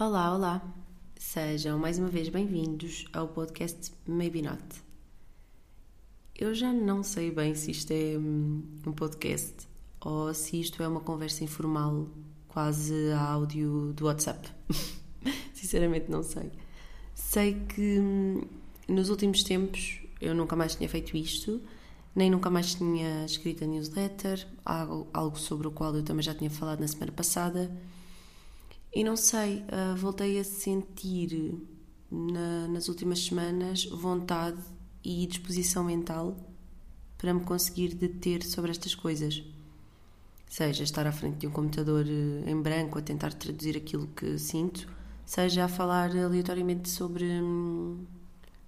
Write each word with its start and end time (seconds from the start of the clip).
Olá, 0.00 0.34
olá! 0.34 0.62
Sejam 1.18 1.78
mais 1.78 1.98
uma 1.98 2.08
vez 2.08 2.30
bem-vindos 2.30 3.04
ao 3.12 3.28
podcast 3.28 3.92
Maybe 4.06 4.40
Not. 4.40 4.64
Eu 6.34 6.54
já 6.54 6.72
não 6.72 7.02
sei 7.02 7.30
bem 7.30 7.54
se 7.54 7.70
isto 7.70 7.90
é 7.90 8.16
hum, 8.16 8.62
um 8.86 8.92
podcast 8.92 9.68
ou 10.00 10.32
se 10.32 10.58
isto 10.58 10.82
é 10.82 10.88
uma 10.88 11.02
conversa 11.02 11.44
informal, 11.44 12.08
quase 12.48 13.12
áudio 13.12 13.92
do 13.92 14.06
WhatsApp. 14.06 14.48
Sinceramente, 15.52 16.10
não 16.10 16.22
sei. 16.22 16.50
Sei 17.14 17.60
que 17.68 18.00
hum, 18.00 18.40
nos 18.88 19.10
últimos 19.10 19.42
tempos 19.42 20.00
eu 20.18 20.34
nunca 20.34 20.56
mais 20.56 20.76
tinha 20.76 20.88
feito 20.88 21.14
isto, 21.14 21.60
nem 22.16 22.30
nunca 22.30 22.48
mais 22.48 22.74
tinha 22.74 23.26
escrito 23.26 23.64
a 23.64 23.66
newsletter, 23.66 24.48
algo 24.64 25.38
sobre 25.38 25.68
o 25.68 25.70
qual 25.70 25.94
eu 25.94 26.02
também 26.02 26.22
já 26.22 26.34
tinha 26.34 26.48
falado 26.48 26.80
na 26.80 26.88
semana 26.88 27.12
passada 27.12 27.70
e 28.92 29.04
não 29.04 29.16
sei, 29.16 29.58
uh, 29.58 29.96
voltei 29.96 30.38
a 30.38 30.44
sentir 30.44 31.54
na, 32.10 32.66
nas 32.68 32.88
últimas 32.88 33.24
semanas 33.24 33.84
vontade 33.86 34.60
e 35.04 35.26
disposição 35.26 35.84
mental 35.84 36.36
para 37.16 37.32
me 37.32 37.40
conseguir 37.40 37.94
deter 37.94 38.42
sobre 38.42 38.70
estas 38.70 38.94
coisas. 38.94 39.42
Seja 40.48 40.82
estar 40.82 41.06
à 41.06 41.12
frente 41.12 41.38
de 41.38 41.46
um 41.46 41.50
computador 41.50 42.04
eh, 42.04 42.50
em 42.50 42.60
branco 42.60 42.98
a 42.98 43.02
tentar 43.02 43.32
traduzir 43.32 43.76
aquilo 43.76 44.08
que 44.08 44.36
sinto, 44.36 44.88
seja 45.24 45.66
a 45.66 45.68
falar 45.68 46.10
aleatoriamente 46.10 46.88
sobre, 46.88 47.24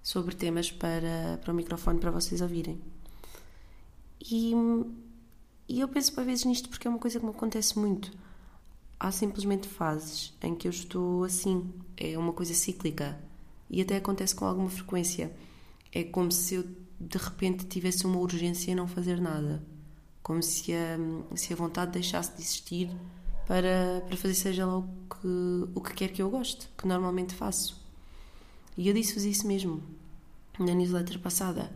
sobre 0.01 0.33
temas 0.33 0.71
para, 0.71 1.39
para 1.41 1.51
o 1.51 1.55
microfone 1.55 1.99
para 1.99 2.11
vocês 2.11 2.39
ouvirem. 2.39 2.79
E, 4.21 4.53
e 5.67 5.81
eu 5.81 5.89
penso 5.89 6.13
para 6.13 6.23
vezes 6.23 6.45
nisto 6.45 6.69
porque 6.69 6.87
é 6.87 6.89
uma 6.89 6.99
coisa 6.99 7.19
que 7.19 7.25
me 7.25 7.31
acontece 7.31 7.77
muito 7.77 8.13
há 9.03 9.11
simplesmente 9.11 9.67
fases 9.67 10.33
em 10.41 10.55
que 10.55 10.65
eu 10.65 10.71
estou 10.71 11.25
assim. 11.25 11.69
É 11.97 12.17
uma 12.17 12.31
coisa 12.31 12.53
cíclica. 12.53 13.19
E 13.69 13.81
até 13.81 13.97
acontece 13.97 14.33
com 14.33 14.45
alguma 14.45 14.69
frequência. 14.69 15.35
É 15.91 16.05
como 16.05 16.31
se 16.31 16.55
eu 16.55 16.63
de 16.97 17.17
repente 17.17 17.65
tivesse 17.65 18.05
uma 18.05 18.17
urgência 18.17 18.71
em 18.71 18.75
não 18.75 18.87
fazer 18.87 19.19
nada. 19.19 19.61
Como 20.21 20.41
se 20.41 20.71
a, 20.73 20.97
se 21.35 21.51
a 21.51 21.55
vontade 21.55 21.91
deixasse 21.91 22.33
de 22.33 22.41
existir 22.41 22.89
para, 23.45 24.01
para 24.07 24.15
fazer 24.15 24.35
seja 24.35 24.65
lá 24.65 24.77
o 24.77 24.83
que, 24.83 25.69
o 25.75 25.81
que 25.81 25.93
quer 25.93 26.07
que 26.07 26.21
eu 26.21 26.29
goste, 26.29 26.69
que 26.77 26.87
normalmente 26.87 27.35
faço. 27.35 27.85
E 28.77 28.87
eu 28.87 28.93
disse-vos 28.93 29.25
isso 29.25 29.45
mesmo 29.45 29.83
na 30.57 30.73
newsletter 30.73 31.19
passada. 31.19 31.69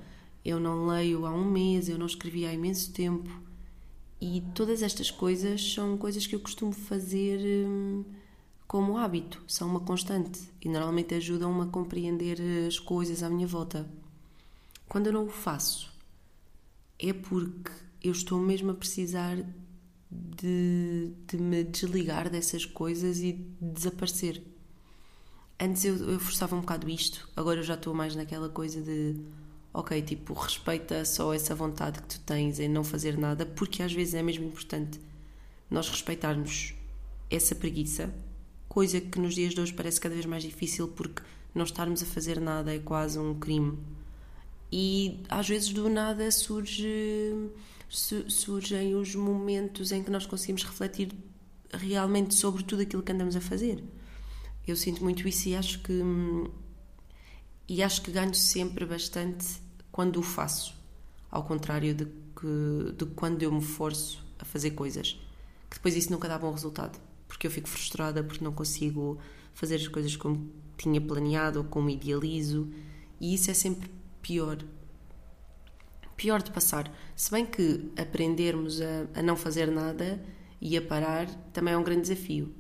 Eu 0.46 0.62
não 0.62 0.88
leio 0.88 1.26
há 1.26 1.32
um 1.32 1.44
mês, 1.44 1.90
eu 1.90 1.98
não 1.98 2.06
escrevi 2.06 2.46
há 2.46 2.54
imenso 2.54 2.94
tempo 2.94 3.30
e 4.20 4.42
todas 4.54 4.82
estas 4.82 5.12
coisas 5.12 5.74
são 5.74 5.98
coisas 5.98 6.26
que 6.26 6.36
eu 6.36 6.40
costumo 6.40 6.74
fazer 6.74 7.40
hum, 7.68 8.04
como 8.68 8.98
hábito, 8.98 9.44
são 9.48 9.70
uma 9.70 9.80
constante 9.80 10.42
e 10.62 10.68
normalmente 10.68 11.14
ajudam-me 11.16 11.62
a 11.62 11.66
compreender 11.68 12.40
as 12.68 12.80
coisas 12.80 13.22
à 13.24 13.30
minha 13.30 13.48
volta. 13.48 13.88
Quando 14.90 15.08
eu 15.08 15.14
não 15.14 15.26
o 15.26 15.30
faço, 15.30 15.94
é 17.00 17.14
porque 17.14 17.72
eu 18.04 18.12
estou 18.12 18.40
mesmo 18.40 18.72
a 18.72 18.74
precisar 18.74 19.38
de, 20.10 21.12
de 21.28 21.38
me 21.38 21.64
desligar 21.64 22.30
dessas 22.30 22.66
coisas 22.66 23.20
e 23.20 23.34
de 23.34 23.56
desaparecer. 23.62 24.42
Antes 25.60 25.86
eu, 25.86 25.96
eu 25.96 26.20
forçava 26.20 26.56
um 26.56 26.62
bocado 26.62 26.90
isto, 26.90 27.30
agora 27.36 27.60
eu 27.60 27.64
já 27.64 27.76
estou 27.76 27.94
mais 27.94 28.16
naquela 28.16 28.50
coisa 28.50 28.82
de 28.82 29.16
ok, 29.78 30.02
tipo, 30.02 30.34
respeita 30.34 31.06
só 31.06 31.32
essa 31.36 31.54
vontade 31.54 32.02
que 32.02 32.08
tu 32.08 32.20
tens 32.22 32.60
em 32.60 32.68
não 32.68 32.84
fazer 32.84 33.16
nada, 33.16 33.46
porque 33.46 33.84
às 33.84 33.94
vezes 33.94 34.16
é 34.16 34.24
mesmo 34.24 34.46
importante 34.46 35.00
nós 35.70 35.88
respeitarmos 35.88 36.74
essa 37.30 37.54
preguiça, 37.54 38.12
coisa 38.68 39.00
que 39.00 39.20
nos 39.20 39.36
dias 39.36 39.54
de 39.54 39.62
hoje 39.62 39.74
parece 39.74 40.02
cada 40.02 40.16
vez 40.16 40.26
mais 40.26 40.42
difícil 40.42 40.88
porque 40.88 41.22
não 41.54 41.64
estarmos 41.64 42.02
a 42.02 42.08
fazer 42.08 42.42
nada 42.42 42.74
é 42.74 42.80
quase 42.80 43.20
um 43.20 43.38
crime. 43.38 43.78
E 44.72 45.24
às 45.30 45.48
vezes 45.48 45.70
do 45.70 45.88
nada 45.88 46.32
surge, 46.32 47.52
surgem 47.88 48.96
os 48.96 49.14
momentos 49.14 49.92
em 49.92 50.02
que 50.02 50.10
nós 50.10 50.26
conseguimos 50.26 50.64
refletir 50.64 51.12
realmente 51.72 52.34
sobre 52.34 52.64
tudo 52.64 52.82
aquilo 52.82 53.04
que 53.04 53.12
andamos 53.12 53.36
a 53.36 53.42
fazer. 53.42 53.84
Eu 54.68 54.76
sinto 54.76 55.04
muito 55.04 55.28
isso 55.28 55.50
e 55.50 55.56
acho 55.56 55.84
que 55.84 56.02
e 57.70 57.84
acho 57.84 58.02
que 58.02 58.10
ganho 58.12 58.34
sempre 58.34 58.84
bastante 58.84 59.67
quando 59.98 60.18
o 60.18 60.22
faço, 60.22 60.76
ao 61.32 61.44
contrário 61.44 61.92
de, 61.92 62.06
que, 62.06 62.94
de 62.96 63.06
quando 63.16 63.42
eu 63.42 63.52
me 63.52 63.64
forço 63.64 64.24
a 64.38 64.46
fazer 64.46 64.70
coisas, 64.70 65.20
que 65.68 65.78
depois 65.78 65.96
isso 65.96 66.12
nunca 66.12 66.28
dá 66.28 66.38
bom 66.38 66.52
resultado, 66.52 67.00
porque 67.28 67.48
eu 67.48 67.50
fico 67.50 67.68
frustrada 67.68 68.24
porque 68.24 68.44
não 68.44 68.54
consigo 68.54 69.18
fazer 69.56 69.78
as 69.78 69.88
coisas 69.88 70.16
como 70.16 70.52
tinha 70.78 71.02
planeado 71.02 71.58
ou 71.58 71.66
como 71.66 71.90
idealizo, 71.90 72.72
e 73.20 73.34
isso 73.34 73.50
é 73.50 73.56
sempre 73.56 73.90
pior. 74.22 74.60
Pior 76.16 76.44
de 76.44 76.52
passar. 76.52 76.94
Se 77.16 77.32
bem 77.32 77.44
que 77.44 77.92
aprendermos 77.98 78.80
a, 78.80 79.20
a 79.20 79.24
não 79.24 79.36
fazer 79.36 79.72
nada 79.72 80.24
e 80.62 80.78
a 80.78 80.82
parar 80.84 81.26
também 81.52 81.74
é 81.74 81.78
um 81.78 81.84
grande 81.84 82.02
desafio. 82.02 82.54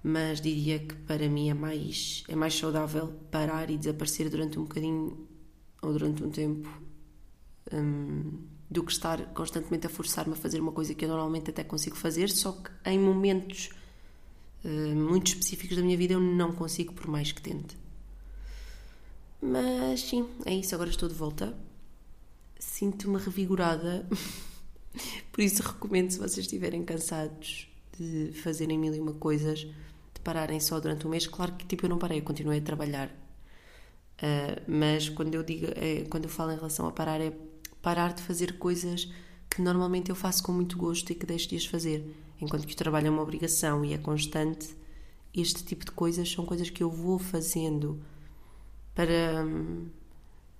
Mas 0.00 0.40
diria 0.40 0.78
que 0.78 0.94
para 0.94 1.28
mim 1.28 1.50
é 1.50 1.54
mais, 1.54 2.22
é 2.28 2.36
mais 2.36 2.56
saudável 2.56 3.12
parar 3.32 3.68
e 3.68 3.76
desaparecer 3.76 4.30
durante 4.30 4.60
um 4.60 4.62
bocadinho 4.62 5.26
ou 5.82 5.92
durante 5.92 6.22
um 6.22 6.30
tempo 6.30 6.68
um, 7.72 8.40
do 8.70 8.82
que 8.82 8.92
estar 8.92 9.24
constantemente 9.32 9.86
a 9.86 9.90
forçar-me 9.90 10.32
a 10.32 10.36
fazer 10.36 10.60
uma 10.60 10.72
coisa 10.72 10.94
que 10.94 11.04
eu 11.04 11.08
normalmente 11.08 11.50
até 11.50 11.64
consigo 11.64 11.96
fazer, 11.96 12.28
só 12.30 12.52
que 12.52 12.70
em 12.84 12.98
momentos 12.98 13.70
uh, 14.64 14.94
muito 14.94 15.28
específicos 15.28 15.76
da 15.76 15.82
minha 15.82 15.96
vida 15.96 16.14
eu 16.14 16.20
não 16.20 16.52
consigo, 16.52 16.92
por 16.92 17.06
mais 17.06 17.32
que 17.32 17.40
tente. 17.40 17.76
Mas 19.40 20.02
sim, 20.02 20.28
é 20.44 20.54
isso. 20.54 20.74
Agora 20.74 20.90
estou 20.90 21.08
de 21.08 21.14
volta. 21.14 21.56
Sinto-me 22.58 23.18
revigorada. 23.18 24.06
por 25.30 25.42
isso 25.42 25.62
recomendo, 25.62 26.10
se 26.10 26.18
vocês 26.18 26.38
estiverem 26.38 26.84
cansados 26.84 27.68
de 27.96 28.32
fazerem 28.32 28.78
mil 28.78 28.94
e 28.94 29.00
uma 29.00 29.12
coisas, 29.12 29.60
de 29.60 30.20
pararem 30.22 30.60
só 30.60 30.80
durante 30.80 31.06
um 31.06 31.10
mês. 31.10 31.26
Claro 31.26 31.52
que 31.52 31.66
tipo, 31.66 31.86
eu 31.86 31.90
não 31.90 31.98
parei, 31.98 32.18
eu 32.18 32.24
continuei 32.24 32.58
a 32.58 32.62
trabalhar 32.62 33.10
Uh, 34.18 34.60
mas 34.66 35.08
quando 35.08 35.34
eu 35.34 35.42
digo, 35.42 35.66
é, 35.76 36.04
quando 36.10 36.24
eu 36.24 36.30
falo 36.30 36.50
em 36.52 36.56
relação 36.56 36.86
a 36.86 36.92
parar, 36.92 37.20
é 37.20 37.32
parar 37.80 38.12
de 38.12 38.22
fazer 38.22 38.58
coisas 38.58 39.08
que 39.48 39.62
normalmente 39.62 40.10
eu 40.10 40.16
faço 40.16 40.42
com 40.42 40.52
muito 40.52 40.76
gosto 40.76 41.10
e 41.10 41.14
que 41.14 41.24
deixo 41.24 41.48
de 41.48 41.56
as 41.56 41.64
fazer. 41.64 42.04
Enquanto 42.40 42.66
que 42.66 42.74
o 42.74 42.76
trabalho 42.76 43.06
é 43.06 43.10
uma 43.10 43.22
obrigação 43.22 43.84
e 43.84 43.92
é 43.92 43.98
constante, 43.98 44.76
este 45.34 45.64
tipo 45.64 45.84
de 45.84 45.92
coisas 45.92 46.30
são 46.30 46.44
coisas 46.44 46.70
que 46.70 46.82
eu 46.82 46.90
vou 46.90 47.18
fazendo 47.18 48.00
para, 48.94 49.46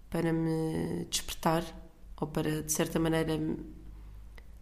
para 0.08 0.32
me 0.32 1.04
despertar 1.10 1.64
ou 2.20 2.26
para, 2.26 2.62
de 2.62 2.72
certa 2.72 2.98
maneira, 2.98 3.38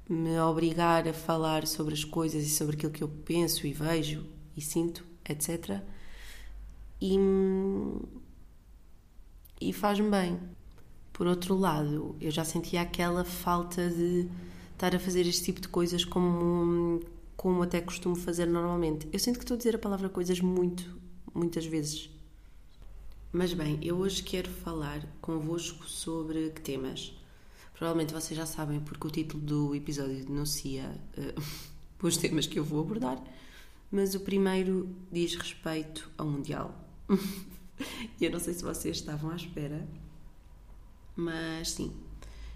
me 0.09 0.39
obrigar 0.41 1.07
a 1.09 1.13
falar 1.13 1.67
sobre 1.67 1.95
as 1.95 2.05
coisas 2.05 2.45
e 2.45 2.51
sobre 2.51 2.77
aquilo 2.77 2.93
que 2.93 3.03
eu 3.03 3.09
penso 3.09 3.67
e 3.67 3.73
vejo 3.73 4.27
e 4.57 4.61
sinto, 4.61 5.05
etc. 5.29 5.83
E 7.01 7.19
e 9.61 9.73
faz-me 9.73 10.11
bem. 10.11 10.39
Por 11.13 11.27
outro 11.27 11.57
lado, 11.57 12.15
eu 12.21 12.31
já 12.31 12.45
sentia 12.45 12.83
aquela 12.83 13.25
falta 13.25 13.89
de 13.89 14.29
estar 14.73 14.95
a 14.95 14.99
fazer 14.99 15.27
este 15.27 15.45
tipo 15.45 15.61
de 15.61 15.69
coisas 15.69 16.05
como, 16.05 17.01
como 17.37 17.63
até 17.63 17.81
costumo 17.81 18.15
fazer 18.15 18.47
normalmente. 18.47 19.09
Eu 19.13 19.19
sinto 19.19 19.39
que 19.39 19.45
estou 19.45 19.55
a 19.55 19.59
dizer 19.59 19.75
a 19.75 19.79
palavra 19.79 20.09
coisas 20.09 20.41
muito, 20.41 20.95
muitas 21.35 21.65
vezes. 21.65 22.11
Mas 23.33 23.53
bem, 23.55 23.79
eu 23.83 23.97
hoje 23.97 24.23
quero 24.23 24.51
falar 24.51 25.03
convosco 25.21 25.89
sobre 25.89 26.51
que 26.51 26.61
temas? 26.61 27.15
Provavelmente 27.75 28.15
vocês 28.15 28.37
já 28.37 28.47
sabem, 28.47 28.81
porque 28.81 29.07
o 29.07 29.11
título 29.11 29.43
do 29.43 29.75
episódio 29.75 30.25
denuncia 30.25 30.99
uh, 31.19 31.43
os 32.07 32.17
temas 32.17 32.47
que 32.47 32.59
eu 32.59 32.65
vou 32.65 32.81
abordar, 32.81 33.23
mas 33.91 34.15
o 34.15 34.21
primeiro 34.21 34.89
diz 35.11 35.35
respeito 35.35 36.11
ao 36.17 36.27
Mundial. 36.27 36.75
E 38.21 38.25
eu 38.25 38.31
não 38.31 38.41
sei 38.41 38.55
se 38.55 38.63
vocês 38.63 38.97
estavam 38.97 39.31
à 39.31 39.37
espera, 39.37 39.87
mas 41.15 41.71
sim. 41.71 41.95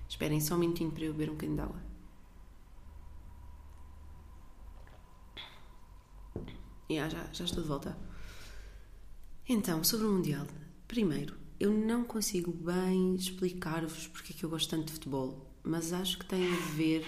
Esperem 0.08 0.40
só 0.40 0.54
um 0.54 0.58
minutinho 0.58 0.90
para 0.90 1.04
eu 1.04 1.12
beber 1.12 1.30
um 1.30 1.34
bocadinho 1.34 1.56
de 1.56 1.62
água. 1.62 1.82
Yeah, 6.90 7.08
já, 7.08 7.32
já 7.32 7.44
estou 7.44 7.62
de 7.62 7.68
volta. 7.68 7.96
Então, 9.48 9.84
sobre 9.84 10.06
o 10.06 10.12
Mundial. 10.12 10.46
Primeiro, 10.88 11.36
eu 11.58 11.72
não 11.72 12.04
consigo 12.04 12.50
bem 12.52 13.14
explicar-vos 13.14 14.08
porque 14.08 14.32
é 14.32 14.36
que 14.36 14.44
eu 14.44 14.50
gosto 14.50 14.70
tanto 14.70 14.86
de 14.86 14.92
futebol, 14.94 15.48
mas 15.62 15.92
acho 15.92 16.18
que 16.18 16.26
tem 16.26 16.52
a 16.52 16.56
ver. 16.74 17.04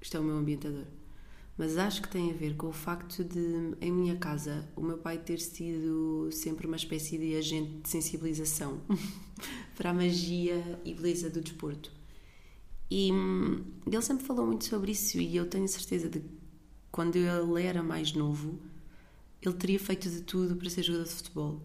Isto 0.00 0.16
é 0.16 0.20
o 0.20 0.24
meu 0.24 0.36
ambientador 0.36 0.86
mas 1.60 1.76
acho 1.76 2.00
que 2.00 2.08
tem 2.08 2.30
a 2.30 2.32
ver 2.32 2.56
com 2.56 2.68
o 2.68 2.72
facto 2.72 3.22
de, 3.22 3.76
em 3.82 3.92
minha 3.92 4.16
casa, 4.16 4.66
o 4.74 4.80
meu 4.80 4.96
pai 4.96 5.18
ter 5.18 5.38
sido 5.38 6.30
sempre 6.32 6.66
uma 6.66 6.76
espécie 6.76 7.18
de 7.18 7.36
agente 7.36 7.82
de 7.82 7.88
sensibilização 7.90 8.80
para 9.76 9.90
a 9.90 9.92
magia 9.92 10.80
e 10.86 10.94
beleza 10.94 11.28
do 11.28 11.38
desporto. 11.42 11.92
E 12.90 13.12
hum, 13.12 13.62
ele 13.86 14.00
sempre 14.00 14.24
falou 14.24 14.46
muito 14.46 14.64
sobre 14.64 14.92
isso, 14.92 15.18
e 15.18 15.36
eu 15.36 15.44
tenho 15.50 15.68
certeza 15.68 16.08
de 16.08 16.20
que 16.20 16.30
quando 16.90 17.16
ele 17.16 17.62
era 17.62 17.82
mais 17.82 18.14
novo, 18.14 18.58
ele 19.42 19.54
teria 19.54 19.78
feito 19.78 20.08
de 20.08 20.22
tudo 20.22 20.56
para 20.56 20.70
ser 20.70 20.82
jogador 20.82 21.04
de 21.04 21.14
futebol. 21.14 21.60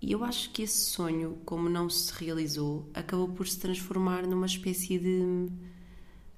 E 0.00 0.12
eu 0.12 0.24
acho 0.24 0.50
que 0.50 0.62
esse 0.62 0.92
sonho, 0.92 1.36
como 1.44 1.68
não 1.68 1.90
se 1.90 2.10
realizou, 2.14 2.88
acabou 2.94 3.28
por 3.28 3.46
se 3.46 3.58
transformar 3.58 4.26
numa 4.26 4.46
espécie 4.46 4.98
de 4.98 5.20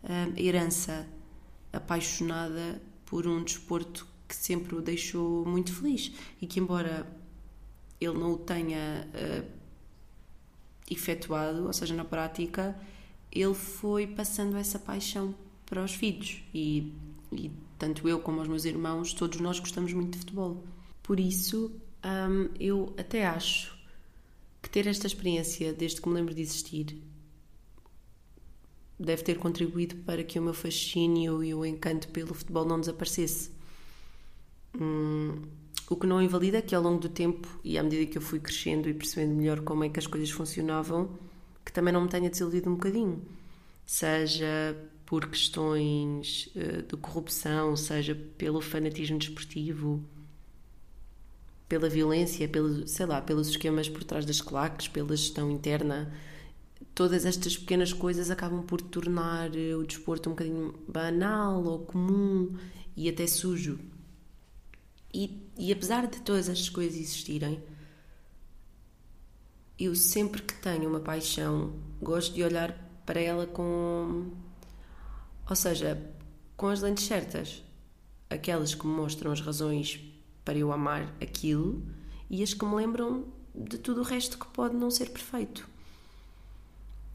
uh, 0.03 0.37
herança 0.37 1.09
apaixonada 1.73 2.83
por 3.09 3.27
um 3.27 3.43
desporto 3.43 4.07
que 4.29 4.37
sempre 4.37 4.75
o 4.75 4.83
deixou 4.83 5.45
muito 5.47 5.73
feliz 5.73 6.13
e 6.41 6.47
que, 6.47 6.61
embora 6.61 7.07
ele 7.99 8.19
não 8.19 8.35
o 8.35 8.39
tenha 8.39 9.09
uh, 9.15 9.49
efetuado, 10.91 11.67
ou 11.67 11.73
seja, 11.73 11.95
na 11.95 12.05
prática, 12.05 12.79
ele 13.33 13.55
foi 13.55 14.07
passando 14.07 14.57
essa 14.57 14.79
paixão 14.79 15.35
para 15.65 15.83
os 15.83 15.95
filhos 15.95 16.43
e, 16.55 16.93
e 17.33 17.51
tanto 17.79 18.07
eu 18.07 18.21
como 18.21 18.43
os 18.43 18.49
meus 18.49 18.67
irmãos, 18.67 19.15
todos 19.15 19.41
nós 19.41 19.59
gostamos 19.59 19.93
muito 19.95 20.13
de 20.13 20.19
futebol. 20.19 20.63
Por 21.03 21.19
isso, 21.19 21.73
um, 22.05 22.51
eu 22.61 22.95
até 22.99 23.27
acho 23.27 23.75
que 24.61 24.69
ter 24.69 24.87
esta 24.87 25.07
experiência 25.07 25.73
desde 25.73 26.01
que 26.01 26.09
me 26.09 26.15
lembro 26.15 26.35
de 26.35 26.43
existir 26.43 26.99
deve 28.99 29.23
ter 29.23 29.39
contribuído 29.39 29.97
para 29.97 30.25
que 30.25 30.39
o 30.39 30.43
meu 30.43 30.55
fascínio 30.55 31.43
e 31.45 31.55
o 31.55 31.65
encanto 31.65 32.09
pelo 32.09 32.35
futebol 32.35 32.65
não 32.65 32.81
desaparecesse. 32.81 33.51
Hum, 34.79 35.43
o 35.89 35.97
que 35.97 36.07
não 36.07 36.21
invalida 36.21 36.61
que 36.61 36.75
ao 36.75 36.83
longo 36.83 36.99
do 36.99 37.09
tempo 37.09 37.49
e 37.65 37.79
à 37.79 37.83
medida 37.83 38.11
que 38.11 38.19
eu 38.19 38.23
fui 38.23 38.41
crescendo 38.41 38.89
e 38.89 38.95
percebendo 38.95 39.35
melhor 39.35 39.61
como 39.61 39.85
é 39.85 39.89
que 39.89 39.99
as 39.99 40.07
coisas 40.07 40.31
funcionavam, 40.31 41.11
que 41.65 41.73
também 41.73 41.93
não 41.93 42.03
me 42.03 42.09
tenha 42.09 42.29
desiludido 42.29 42.69
um 42.69 42.75
bocadinho. 42.75 43.23
Seja 43.87 44.77
por 45.07 45.27
questões 45.27 46.51
uh, 46.55 46.83
de 46.83 46.97
corrupção, 46.99 47.75
seja 47.75 48.15
pelo 48.37 48.61
fanatismo 48.61 49.19
desportivo, 49.19 50.05
pela 51.67 51.89
violência, 51.89 52.47
pelo, 52.47 52.87
sei 52.87 53.07
lá, 53.07 53.21
pelos 53.23 53.49
esquemas 53.49 53.89
por 53.89 54.05
trás 54.05 54.27
das 54.27 54.43
claques, 54.43 54.89
pela 54.89 55.17
gestão 55.17 55.51
interna. 55.51 56.13
Todas 56.99 57.25
estas 57.25 57.57
pequenas 57.57 57.93
coisas 57.93 58.29
acabam 58.29 58.61
por 58.65 58.81
tornar 58.81 59.55
eh, 59.55 59.77
o 59.77 59.87
desporto 59.87 60.29
um 60.29 60.33
bocadinho 60.33 60.75
banal 60.89 61.63
ou 61.63 61.79
comum 61.87 62.57
e 62.97 63.09
até 63.09 63.25
sujo. 63.25 63.79
E, 65.15 65.49
e 65.57 65.73
apesar 65.73 66.09
de 66.09 66.21
todas 66.21 66.49
estas 66.49 66.69
coisas 66.69 66.99
existirem, 66.99 67.63
eu 69.79 69.95
sempre 69.95 70.43
que 70.43 70.55
tenho 70.55 70.89
uma 70.89 70.99
paixão 70.99 71.73
gosto 72.03 72.35
de 72.35 72.43
olhar 72.43 72.77
para 73.07 73.21
ela 73.21 73.47
com. 73.47 74.33
Ou 75.49 75.55
seja, 75.55 76.05
com 76.57 76.67
as 76.67 76.83
lentes 76.83 77.05
certas. 77.05 77.63
Aquelas 78.29 78.75
que 78.75 78.85
me 78.85 78.93
mostram 78.93 79.31
as 79.31 79.41
razões 79.41 80.01
para 80.45 80.59
eu 80.59 80.73
amar 80.73 81.15
aquilo 81.23 81.81
e 82.29 82.43
as 82.43 82.55
que 82.55 82.65
me 82.65 82.75
lembram 82.75 83.25
de 83.55 83.79
tudo 83.79 84.01
o 84.01 84.05
resto 84.05 84.37
que 84.37 84.49
pode 84.49 84.75
não 84.75 84.91
ser 84.91 85.11
perfeito. 85.11 85.78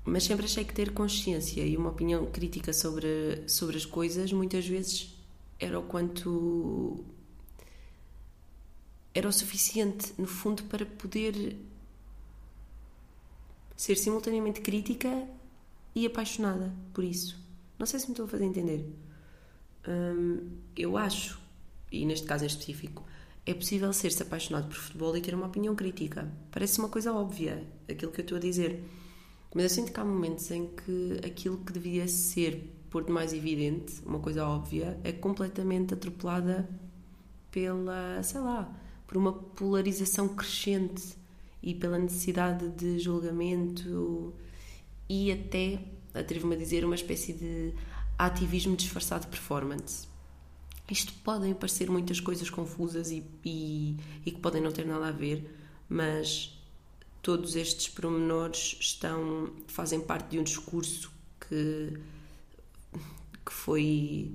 Mas 0.05 0.23
sempre 0.23 0.45
achei 0.45 0.65
que 0.65 0.73
ter 0.73 0.91
consciência 0.91 1.61
e 1.61 1.77
uma 1.77 1.89
opinião 1.89 2.25
crítica 2.25 2.73
sobre, 2.73 3.43
sobre 3.47 3.77
as 3.77 3.85
coisas 3.85 4.33
muitas 4.33 4.67
vezes 4.67 5.15
era 5.59 5.79
o 5.79 5.83
quanto 5.83 7.05
era 9.13 9.27
o 9.27 9.31
suficiente, 9.31 10.11
no 10.17 10.25
fundo, 10.25 10.63
para 10.63 10.85
poder 10.85 11.55
ser 13.77 13.95
simultaneamente 13.95 14.59
crítica 14.61 15.27
e 15.93 16.05
apaixonada 16.05 16.73
por 16.93 17.03
isso. 17.03 17.37
Não 17.77 17.85
sei 17.85 17.99
se 17.99 18.07
me 18.07 18.13
estou 18.13 18.25
a 18.25 18.29
fazer 18.29 18.45
entender. 18.45 18.89
Hum, 19.87 20.49
eu 20.75 20.97
acho, 20.97 21.39
e 21.91 22.05
neste 22.05 22.25
caso 22.25 22.43
em 22.43 22.47
específico, 22.47 23.03
é 23.45 23.53
possível 23.53 23.91
ser-se 23.91 24.23
apaixonado 24.23 24.67
por 24.67 24.77
futebol 24.77 25.15
e 25.15 25.21
ter 25.21 25.35
uma 25.35 25.47
opinião 25.47 25.75
crítica. 25.75 26.31
Parece 26.49 26.79
uma 26.79 26.89
coisa 26.89 27.13
óbvia, 27.13 27.63
aquilo 27.89 28.11
que 28.11 28.21
eu 28.21 28.23
estou 28.23 28.37
a 28.37 28.41
dizer. 28.41 28.83
Mas 29.53 29.63
eu 29.63 29.69
sinto 29.69 29.91
que 29.91 29.99
há 29.99 30.05
momentos 30.05 30.49
em 30.49 30.67
que 30.67 31.21
aquilo 31.25 31.57
que 31.57 31.71
devia 31.71 32.07
ser 32.07 32.71
por 32.89 33.03
demais 33.03 33.33
evidente, 33.33 34.01
uma 34.05 34.19
coisa 34.19 34.47
óbvia, 34.47 34.99
é 35.03 35.11
completamente 35.11 35.93
atropelada 35.93 36.69
pela, 37.51 38.21
sei 38.23 38.41
lá, 38.41 38.71
por 39.07 39.17
uma 39.17 39.33
polarização 39.33 40.27
crescente 40.27 41.15
e 41.61 41.73
pela 41.73 41.97
necessidade 41.97 42.69
de 42.69 42.99
julgamento 42.99 44.33
e 45.07 45.31
até, 45.31 45.79
atrevo-me 46.13 46.55
a 46.55 46.57
dizer, 46.57 46.83
uma 46.83 46.95
espécie 46.95 47.33
de 47.33 47.73
ativismo 48.17 48.75
disfarçado 48.75 49.21
de 49.21 49.27
performance. 49.27 50.07
Isto 50.89 51.13
podem 51.23 51.53
parecer 51.53 51.89
muitas 51.89 52.19
coisas 52.19 52.49
confusas 52.49 53.11
e, 53.11 53.23
e, 53.45 53.97
e 54.25 54.31
que 54.31 54.39
podem 54.39 54.61
não 54.61 54.71
ter 54.71 54.85
nada 54.85 55.07
a 55.07 55.11
ver, 55.11 55.55
mas 55.87 56.59
todos 57.23 57.55
estes 57.55 57.87
pormenores 57.87 58.77
estão, 58.79 59.49
fazem 59.67 60.01
parte 60.01 60.31
de 60.31 60.39
um 60.39 60.43
discurso 60.43 61.09
que, 61.39 61.97
que, 63.45 63.53
foi, 63.53 64.31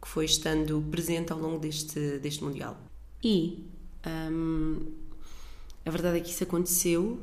que 0.00 0.08
foi 0.08 0.24
estando 0.24 0.80
presente 0.90 1.32
ao 1.32 1.38
longo 1.38 1.58
deste, 1.58 2.18
deste 2.20 2.44
Mundial. 2.44 2.80
E 3.22 3.66
um, 4.30 4.92
a 5.84 5.90
verdade 5.90 6.18
é 6.18 6.20
que 6.20 6.30
isso 6.30 6.44
aconteceu 6.44 7.20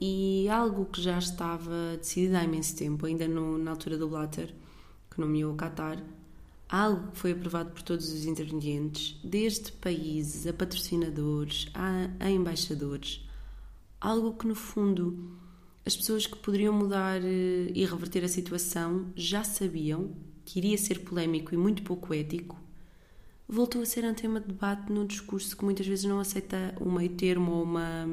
e 0.00 0.48
algo 0.50 0.84
que 0.86 1.02
já 1.02 1.18
estava 1.18 1.96
decidido 1.98 2.36
há 2.36 2.44
imenso 2.44 2.76
tempo, 2.76 3.06
ainda 3.06 3.26
no, 3.26 3.58
na 3.58 3.72
altura 3.72 3.98
do 3.98 4.08
Blatter, 4.08 4.54
que 5.10 5.20
nomeou 5.20 5.52
o 5.52 5.56
Qatar, 5.56 6.00
algo 6.68 7.10
que 7.10 7.18
foi 7.18 7.32
aprovado 7.32 7.70
por 7.70 7.82
todos 7.82 8.12
os 8.12 8.24
intervenientes, 8.24 9.18
desde 9.24 9.72
países 9.72 10.46
a 10.46 10.52
patrocinadores 10.52 11.68
a, 11.74 12.08
a 12.20 12.30
embaixadores, 12.30 13.25
algo 14.00 14.34
que 14.34 14.46
no 14.46 14.54
fundo 14.54 15.38
as 15.84 15.96
pessoas 15.96 16.26
que 16.26 16.36
poderiam 16.36 16.72
mudar 16.72 17.20
eh, 17.22 17.70
e 17.74 17.84
reverter 17.84 18.24
a 18.24 18.28
situação 18.28 19.12
já 19.14 19.44
sabiam 19.44 20.14
que 20.44 20.58
iria 20.58 20.76
ser 20.78 21.00
polémico 21.00 21.54
e 21.54 21.56
muito 21.56 21.82
pouco 21.82 22.12
ético 22.12 22.58
voltou 23.48 23.82
a 23.82 23.86
ser 23.86 24.04
um 24.04 24.14
tema 24.14 24.40
de 24.40 24.48
debate 24.48 24.92
num 24.92 25.06
discurso 25.06 25.56
que 25.56 25.64
muitas 25.64 25.86
vezes 25.86 26.04
não 26.04 26.18
aceita 26.18 26.74
um 26.80 26.90
meio 26.92 27.10
termo 27.10 27.52
ou 27.52 27.62
uma 27.62 28.06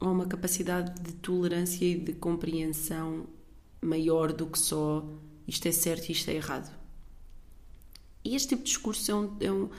ou 0.00 0.12
uma 0.12 0.26
capacidade 0.26 0.98
de 1.02 1.12
tolerância 1.14 1.84
e 1.84 1.98
de 1.98 2.14
compreensão 2.14 3.26
maior 3.82 4.32
do 4.32 4.46
que 4.46 4.58
só 4.58 5.06
isto 5.46 5.66
é 5.68 5.72
certo 5.72 6.08
e 6.08 6.12
isto 6.12 6.30
é 6.30 6.34
errado. 6.34 6.74
E 8.24 8.34
este 8.34 8.50
tipo 8.50 8.62
de 8.62 8.68
discurso 8.68 9.10
é 9.10 9.14
um, 9.14 9.36
é 9.40 9.52
um, 9.52 9.70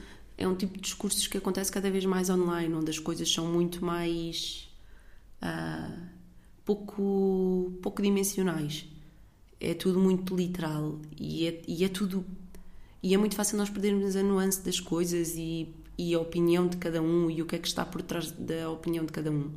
é 0.42 0.48
um 0.48 0.56
tipo 0.56 0.76
de 0.76 0.82
discursos 0.82 1.28
que 1.28 1.38
acontece 1.38 1.72
cada 1.72 1.90
vez 1.90 2.06
mais 2.06 2.30
online, 2.30 2.74
onde 2.74 2.90
as 2.90 3.00
coisas 3.00 3.32
são 3.32 3.46
muito 3.48 3.84
mais 3.84 4.70
uh, 5.42 6.02
pouco, 6.66 7.74
pouco 7.82 8.02
dimensionais 8.02 8.86
é 9.62 9.76
tudo 9.76 10.00
muito 10.00 10.36
literal 10.36 11.00
e 11.18 11.48
é, 11.48 11.62
e 11.68 11.86
é 11.86 11.88
tudo. 11.88 12.26
E 13.04 13.14
é 13.14 13.18
muito 13.18 13.36
fácil 13.36 13.58
nós 13.58 13.70
perdermos 13.70 14.16
a 14.16 14.24
nuance 14.24 14.62
das 14.62 14.80
coisas 14.80 15.36
e, 15.36 15.74
e 15.98 16.14
a 16.16 16.20
opinião 16.20 16.68
de 16.68 16.78
cada 16.78 17.02
um 17.02 17.30
e 17.30 17.42
o 17.42 17.46
que 17.46 17.56
é 17.56 17.60
que 17.60 17.68
está 17.68 17.86
por 17.86 18.02
trás 18.02 18.32
da 18.32 18.70
opinião 18.70 19.06
de 19.06 19.12
cada 19.12 19.32
um. 19.32 19.52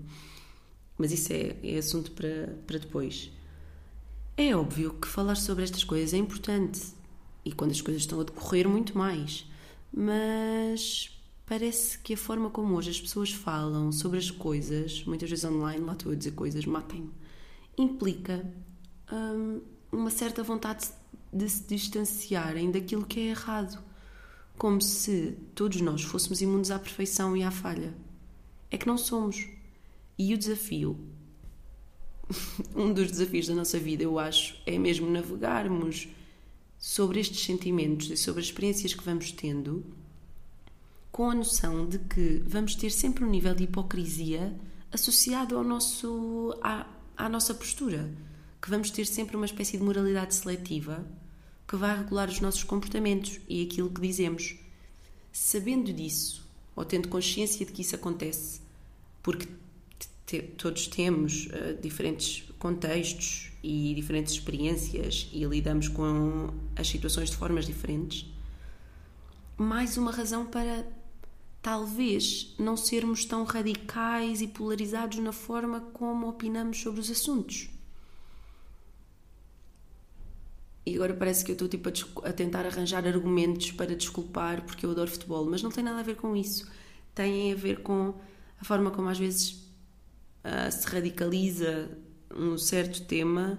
Mas 0.99 1.11
isso 1.11 1.33
é, 1.33 1.57
é 1.63 1.79
assunto 1.79 2.13
para, 2.13 2.55
para 2.67 2.79
depois. 2.79 3.31
É 4.37 4.55
óbvio 4.55 4.95
que 4.95 5.09
falar 5.09 5.37
sobre 5.37 5.65
estas 5.65 5.85
coisas 5.85 6.13
é 6.13 6.19
importante 6.19 6.81
e 7.45 7.53
quando 7.53 7.71
as 7.71 7.81
coisas 7.81 8.03
estão 8.03 8.21
a 8.21 8.25
decorrer, 8.25 8.69
muito 8.69 8.97
mais. 8.97 9.47
Mas 9.97 11.17
parece 11.47 11.99
que 11.99 12.15
a 12.15 12.17
forma 12.17 12.51
como 12.51 12.75
hoje 12.75 12.91
as 12.91 13.01
pessoas 13.01 13.31
falam 13.31 13.93
sobre 13.93 14.19
as 14.19 14.29
coisas, 14.29 15.05
muitas 15.05 15.31
vezes 15.31 15.45
online, 15.45 15.85
lá 15.85 15.93
estou 15.93 16.11
a 16.11 16.17
dizer 16.17 16.33
coisas, 16.33 16.67
matem-me, 16.67 17.13
implica 17.79 18.45
hum, 19.13 19.61
uma 19.93 20.11
certa 20.11 20.43
vontade 20.43 20.89
de 21.33 21.49
se 21.49 21.63
distanciarem 21.69 22.73
daquilo 22.73 23.07
que 23.07 23.21
é 23.21 23.27
errado, 23.31 23.81
como 24.59 24.81
se 24.81 25.37
todos 25.55 25.81
nós 25.81 26.03
fôssemos 26.03 26.43
imunes 26.43 26.73
à 26.73 26.79
perfeição 26.79 27.37
e 27.37 27.45
à 27.45 27.51
falha. 27.51 27.95
É 28.71 28.77
que 28.77 28.89
não 28.89 28.99
somos. 28.99 29.49
E 30.19 30.35
o 30.35 30.39
desafio, 30.39 30.99
um 32.75 32.93
dos 32.93 33.13
desafios 33.13 33.47
da 33.47 33.55
nossa 33.55 33.79
vida, 33.79 34.03
eu 34.03 34.19
acho, 34.19 34.61
é 34.67 34.77
mesmo 34.77 35.09
navegarmos 35.09 36.09
sobre 36.85 37.19
estes 37.19 37.43
sentimentos 37.43 38.11
e 38.11 38.17
sobre 38.17 38.43
as 38.43 38.47
experiências 38.49 38.93
que 38.93 39.03
vamos 39.03 39.33
tendo, 39.33 39.83
com 41.11 41.31
a 41.31 41.35
noção 41.35 41.89
de 41.89 41.99
que 41.99 42.43
vamos 42.47 42.75
ter 42.75 42.91
sempre 42.91 43.25
um 43.25 43.31
nível 43.31 43.55
de 43.55 43.65
hipocrisia 43.65 44.55
associado 44.93 45.57
ao 45.57 45.65
nosso, 45.65 46.55
à, 46.63 46.87
à 47.17 47.27
nossa 47.27 47.55
postura 47.55 48.13
que 48.61 48.69
vamos 48.69 48.91
ter 48.91 49.07
sempre 49.07 49.35
uma 49.35 49.47
espécie 49.47 49.79
de 49.79 49.83
moralidade 49.83 50.35
seletiva 50.35 51.03
que 51.67 51.75
vai 51.75 51.97
regular 51.97 52.29
os 52.29 52.41
nossos 52.41 52.65
comportamentos 52.65 53.41
e 53.49 53.63
aquilo 53.63 53.89
que 53.89 54.03
dizemos. 54.03 54.55
Sabendo 55.33 55.91
disso, 55.91 56.47
ou 56.77 56.85
tendo 56.85 57.09
consciência 57.09 57.65
de 57.65 57.73
que 57.73 57.81
isso 57.81 57.97
acontece, 57.97 58.61
porque 59.23 59.49
todos 60.59 60.87
temos 60.89 61.47
uh, 61.47 61.81
diferentes 61.81 62.45
contextos 62.59 63.54
e 63.67 63.95
diferentes 63.95 64.35
experiências 64.35 65.27
e 65.33 65.43
lidamos 65.47 65.89
com 65.89 66.53
as 66.77 66.87
situações 66.87 67.31
de 67.31 67.37
formas 67.37 67.65
diferentes, 67.65 68.31
mais 69.57 69.97
uma 69.97 70.13
razão 70.13 70.45
para 70.45 70.87
talvez 71.63 72.55
não 72.59 72.77
sermos 72.77 73.25
tão 73.25 73.43
radicais 73.43 74.43
e 74.43 74.49
polarizados 74.49 75.17
na 75.17 75.33
forma 75.33 75.81
como 75.81 76.29
opinamos 76.29 76.79
sobre 76.79 77.01
os 77.01 77.11
assuntos. 77.11 77.71
E 80.85 80.95
agora 80.97 81.15
parece 81.15 81.43
que 81.43 81.51
eu 81.51 81.55
estou 81.55 81.67
tipo, 81.67 81.89
a, 81.89 82.29
a, 82.29 82.33
tentar 82.35 82.67
arranjar 82.67 83.07
argumentos 83.07 83.73
para 83.73 83.97
desculpar 83.97 84.61
porque 84.67 84.85
eu 84.85 84.91
adoro 84.91 85.11
futebol, 85.11 85.47
mas 85.47 85.63
não 85.63 85.71
tem 85.71 85.83
nada 85.83 86.01
a 86.01 86.03
ver 86.03 86.17
com 86.17 86.37
isso. 86.37 86.71
Tem 87.15 87.51
a 87.51 87.57
ver 87.57 87.81
com 87.81 88.13
a 88.61 88.65
forma 88.65 88.91
como 88.91 89.09
às 89.09 89.19
vezes 89.19 89.53
uh, 90.45 90.71
se 90.71 90.87
radicaliza 90.87 92.04
um 92.37 92.59
certo 92.59 93.03
tema 93.05 93.59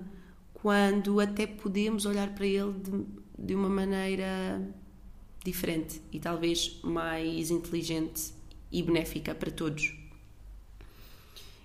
quando 0.53 1.19
até 1.19 1.45
podemos 1.45 2.05
olhar 2.05 2.33
para 2.33 2.45
ele 2.45 2.73
de, 2.73 3.05
de 3.37 3.55
uma 3.55 3.69
maneira 3.69 4.61
diferente 5.43 6.01
e 6.11 6.19
talvez 6.19 6.79
mais 6.83 7.51
inteligente 7.51 8.33
e 8.71 8.81
benéfica 8.81 9.35
para 9.35 9.51
todos. 9.51 9.95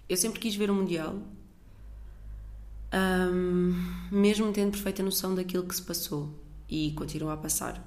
Eu 0.08 0.16
sempre 0.16 0.40
quis 0.40 0.54
ver 0.54 0.70
o 0.70 0.74
Mundial, 0.74 1.16
um, 2.92 3.72
mesmo 4.10 4.52
tendo 4.52 4.72
perfeita 4.72 5.02
noção 5.02 5.34
daquilo 5.34 5.64
que 5.64 5.74
se 5.74 5.82
passou 5.82 6.28
e 6.68 6.92
continua 6.92 7.34
a 7.34 7.36
passar. 7.36 7.82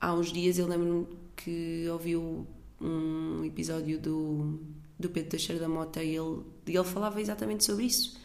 Há 0.00 0.12
uns 0.12 0.32
dias 0.32 0.58
eu 0.58 0.66
lembro-me 0.66 1.06
que 1.36 1.86
ouvi 1.88 2.16
um 2.16 3.44
episódio 3.44 3.98
do, 3.98 4.60
do 4.98 5.08
Pedro 5.08 5.30
Teixeira 5.30 5.60
da 5.60 5.68
Mota 5.68 6.02
e 6.02 6.16
ele, 6.16 6.42
ele 6.66 6.84
falava 6.84 7.20
exatamente 7.20 7.64
sobre 7.64 7.84
isso 7.84 8.18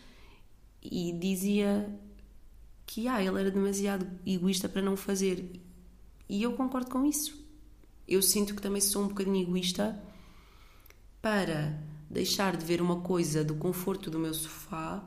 e 0.81 1.11
dizia 1.13 1.89
que 2.85 3.07
ah, 3.07 3.21
ele 3.23 3.39
era 3.39 3.51
demasiado 3.51 4.07
egoísta 4.25 4.67
para 4.67 4.81
não 4.81 4.95
fazer 4.95 5.59
e 6.27 6.41
eu 6.41 6.53
concordo 6.53 6.89
com 6.89 7.05
isso. 7.05 7.37
Eu 8.07 8.21
sinto 8.21 8.55
que 8.55 8.61
também 8.61 8.81
sou 8.81 9.03
um 9.03 9.07
bocadinho 9.07 9.41
egoísta 9.41 10.01
para 11.21 11.79
deixar 12.09 12.57
de 12.57 12.65
ver 12.65 12.81
uma 12.81 13.01
coisa 13.01 13.43
do 13.43 13.55
conforto 13.55 14.09
do 14.09 14.17
meu 14.17 14.33
sofá 14.33 15.03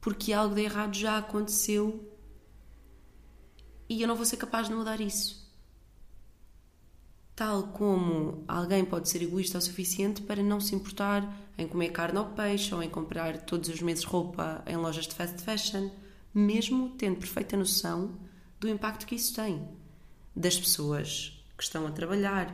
porque 0.00 0.32
algo 0.32 0.54
de 0.54 0.62
errado 0.62 0.94
já 0.94 1.18
aconteceu 1.18 2.10
e 3.88 4.02
eu 4.02 4.08
não 4.08 4.16
vou 4.16 4.24
ser 4.24 4.36
capaz 4.36 4.68
de 4.68 4.74
mudar 4.74 5.00
isso. 5.00 5.37
Tal 7.38 7.68
como 7.68 8.42
alguém 8.48 8.84
pode 8.84 9.08
ser 9.08 9.22
egoísta 9.22 9.58
o 9.58 9.62
suficiente 9.62 10.22
para 10.22 10.42
não 10.42 10.60
se 10.60 10.74
importar 10.74 11.40
em 11.56 11.68
comer 11.68 11.90
carne 11.90 12.18
ou 12.18 12.24
peixe 12.30 12.74
ou 12.74 12.82
em 12.82 12.90
comprar 12.90 13.42
todos 13.42 13.68
os 13.68 13.80
meses 13.80 14.02
roupa 14.02 14.60
em 14.66 14.76
lojas 14.76 15.06
de 15.06 15.14
fast 15.14 15.40
fashion, 15.40 15.88
mesmo 16.34 16.96
tendo 16.98 17.20
perfeita 17.20 17.56
noção 17.56 18.18
do 18.58 18.68
impacto 18.68 19.06
que 19.06 19.14
isso 19.14 19.36
tem, 19.36 19.68
das 20.34 20.58
pessoas 20.58 21.40
que 21.56 21.62
estão 21.62 21.86
a 21.86 21.92
trabalhar, 21.92 22.52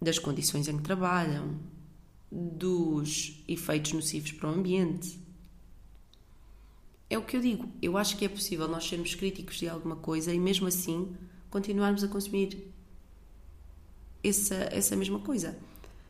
das 0.00 0.20
condições 0.20 0.68
em 0.68 0.76
que 0.76 0.84
trabalham, 0.84 1.58
dos 2.30 3.42
efeitos 3.48 3.92
nocivos 3.92 4.30
para 4.30 4.50
o 4.50 4.54
ambiente 4.54 5.20
é 7.10 7.18
o 7.18 7.22
que 7.22 7.36
eu 7.36 7.40
digo. 7.40 7.68
Eu 7.82 7.98
acho 7.98 8.16
que 8.16 8.24
é 8.24 8.28
possível 8.28 8.68
nós 8.68 8.86
sermos 8.86 9.16
críticos 9.16 9.56
de 9.56 9.68
alguma 9.68 9.96
coisa 9.96 10.32
e 10.32 10.38
mesmo 10.38 10.68
assim 10.68 11.12
continuarmos 11.50 12.04
a 12.04 12.08
consumir 12.08 12.72
essa, 14.28 14.68
essa 14.72 14.96
mesma 14.96 15.18
coisa. 15.20 15.56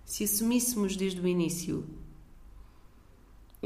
Se 0.05 0.25
assumíssemos 0.25 0.97
desde 0.97 1.21
o 1.21 1.27
início 1.27 1.85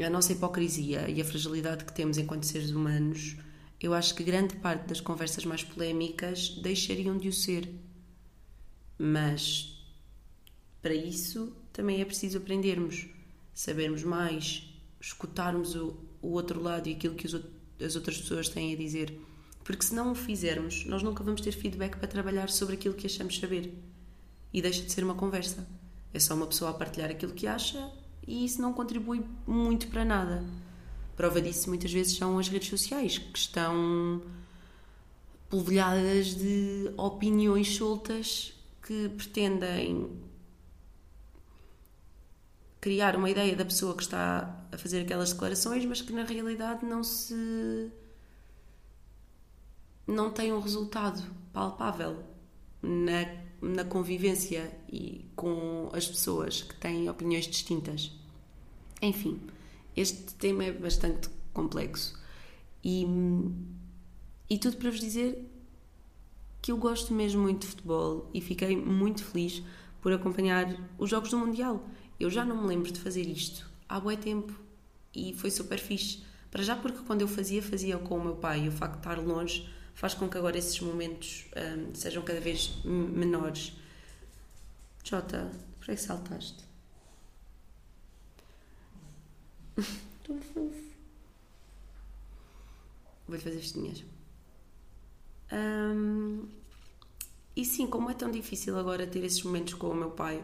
a 0.03 0.09
nossa 0.09 0.31
hipocrisia 0.31 1.09
e 1.09 1.21
a 1.21 1.25
fragilidade 1.25 1.85
que 1.85 1.93
temos 1.93 2.17
enquanto 2.17 2.45
seres 2.45 2.71
humanos, 2.71 3.37
eu 3.79 3.93
acho 3.93 4.15
que 4.15 4.23
grande 4.23 4.55
parte 4.55 4.87
das 4.87 5.01
conversas 5.01 5.45
mais 5.45 5.63
polémicas 5.63 6.49
deixariam 6.61 7.17
de 7.17 7.27
o 7.27 7.33
ser. 7.33 7.69
Mas 8.97 9.83
para 10.81 10.93
isso 10.93 11.53
também 11.73 12.01
é 12.01 12.05
preciso 12.05 12.37
aprendermos, 12.37 13.07
sabermos 13.53 14.03
mais, 14.03 14.67
escutarmos 14.99 15.75
o, 15.75 15.97
o 16.21 16.29
outro 16.29 16.61
lado 16.61 16.87
e 16.87 16.93
aquilo 16.93 17.15
que 17.15 17.25
os, 17.25 17.35
as 17.83 17.95
outras 17.95 18.17
pessoas 18.17 18.49
têm 18.49 18.73
a 18.73 18.77
dizer. 18.77 19.19
Porque 19.63 19.85
se 19.85 19.93
não 19.93 20.11
o 20.11 20.15
fizermos, 20.15 20.85
nós 20.85 21.03
nunca 21.03 21.23
vamos 21.23 21.41
ter 21.41 21.51
feedback 21.51 21.97
para 21.97 22.07
trabalhar 22.07 22.49
sobre 22.49 22.75
aquilo 22.75 22.95
que 22.95 23.07
achamos 23.07 23.37
saber. 23.39 23.71
E 24.53 24.61
deixa 24.61 24.83
de 24.83 24.91
ser 24.91 25.03
uma 25.03 25.15
conversa. 25.15 25.67
É 26.13 26.19
só 26.19 26.33
uma 26.33 26.47
pessoa 26.47 26.71
a 26.71 26.73
partilhar 26.73 27.09
aquilo 27.09 27.33
que 27.33 27.47
acha 27.47 27.91
e 28.27 28.45
isso 28.45 28.61
não 28.61 28.73
contribui 28.73 29.25
muito 29.47 29.87
para 29.87 30.05
nada. 30.05 30.43
Prova 31.15 31.41
disso 31.41 31.69
muitas 31.69 31.91
vezes 31.91 32.17
são 32.17 32.37
as 32.37 32.47
redes 32.47 32.69
sociais, 32.69 33.17
que 33.17 33.37
estão 33.37 34.21
polvilhadas 35.49 36.35
de 36.35 36.91
opiniões 36.97 37.75
soltas 37.75 38.53
que 38.81 39.09
pretendem 39.09 40.09
criar 42.79 43.15
uma 43.15 43.29
ideia 43.29 43.55
da 43.55 43.63
pessoa 43.63 43.95
que 43.95 44.01
está 44.01 44.65
a 44.71 44.77
fazer 44.77 45.01
aquelas 45.01 45.31
declarações, 45.31 45.85
mas 45.85 46.01
que 46.01 46.11
na 46.11 46.23
realidade 46.23 46.85
não 46.85 47.03
se. 47.03 47.91
não 50.07 50.31
tem 50.31 50.51
um 50.51 50.59
resultado 50.59 51.21
palpável 51.53 52.23
na, 52.81 53.40
na 53.61 53.85
convivência 53.85 54.71
e 54.91 55.25
com 55.35 55.89
as 55.93 56.07
pessoas 56.07 56.61
que 56.61 56.75
têm 56.75 57.09
opiniões 57.09 57.45
distintas. 57.45 58.11
Enfim, 59.01 59.39
este 59.95 60.33
tema 60.35 60.63
é 60.63 60.71
bastante 60.71 61.29
complexo 61.53 62.19
e, 62.83 63.05
e 64.49 64.57
tudo 64.57 64.77
para 64.77 64.89
vos 64.89 64.99
dizer 64.99 65.47
que 66.61 66.71
eu 66.71 66.77
gosto 66.77 67.13
mesmo 67.13 67.41
muito 67.41 67.61
de 67.61 67.67
futebol 67.67 68.29
e 68.33 68.41
fiquei 68.41 68.75
muito 68.75 69.23
feliz 69.23 69.61
por 70.01 70.13
acompanhar 70.13 70.75
os 70.97 71.09
Jogos 71.09 71.29
do 71.29 71.37
Mundial 71.37 71.85
eu 72.21 72.29
já 72.29 72.45
não 72.45 72.61
me 72.61 72.67
lembro 72.67 72.91
de 72.91 72.99
fazer 72.99 73.23
isto 73.23 73.67
há 73.89 73.99
bué 73.99 74.15
tempo 74.15 74.53
e 75.13 75.33
foi 75.33 75.49
super 75.49 75.79
fixe. 75.79 76.23
Para 76.51 76.61
já 76.61 76.75
porque 76.75 76.99
quando 76.99 77.21
eu 77.21 77.27
fazia, 77.27 77.63
fazia 77.63 77.97
com 77.97 78.17
o 78.17 78.23
meu 78.23 78.35
pai 78.35 78.65
e 78.65 78.67
o 78.67 78.71
facto 78.71 78.93
de 78.93 78.99
estar 78.99 79.17
longe 79.17 79.67
faz 79.93 80.13
com 80.13 80.29
que 80.29 80.37
agora 80.37 80.57
esses 80.57 80.79
momentos 80.79 81.45
um, 81.55 81.93
sejam 81.93 82.23
cada 82.23 82.39
vez 82.39 82.75
menores. 82.83 83.73
Jota, 85.03 85.51
por 85.79 85.85
que 85.85 85.97
saltaste? 85.97 86.63
Tão 90.23 90.39
fofo. 90.39 90.91
Vou-lhe 93.27 93.41
fazer 93.41 93.57
vestinhas. 93.57 94.03
Um, 95.51 96.47
e 97.55 97.65
sim, 97.65 97.87
como 97.87 98.09
é 98.09 98.13
tão 98.13 98.31
difícil 98.31 98.77
agora 98.77 99.05
ter 99.05 99.23
esses 99.23 99.43
momentos 99.43 99.73
com 99.73 99.87
o 99.87 99.95
meu 99.95 100.11
pai, 100.11 100.43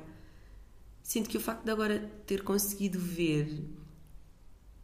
sinto 1.01 1.29
que 1.29 1.37
o 1.37 1.39
facto 1.39 1.63
de 1.63 1.71
agora 1.71 1.99
ter 2.25 2.43
conseguido 2.43 2.99
ver 2.99 3.63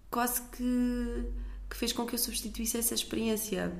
quase 0.10 0.41
que, 0.43 1.25
que 1.70 1.75
fez 1.75 1.91
com 1.91 2.05
que 2.05 2.15
eu 2.15 2.20
substituísse 2.20 2.77
essa 2.77 2.93
experiência 2.93 3.74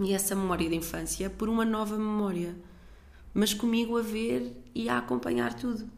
e 0.00 0.12
essa 0.12 0.34
memória 0.34 0.68
da 0.68 0.74
infância 0.74 1.30
por 1.30 1.48
uma 1.48 1.64
nova 1.64 1.96
memória, 1.96 2.54
mas 3.32 3.54
comigo 3.54 3.98
a 3.98 4.02
ver 4.02 4.52
e 4.74 4.88
a 4.88 4.98
acompanhar 4.98 5.54
tudo. 5.54 5.88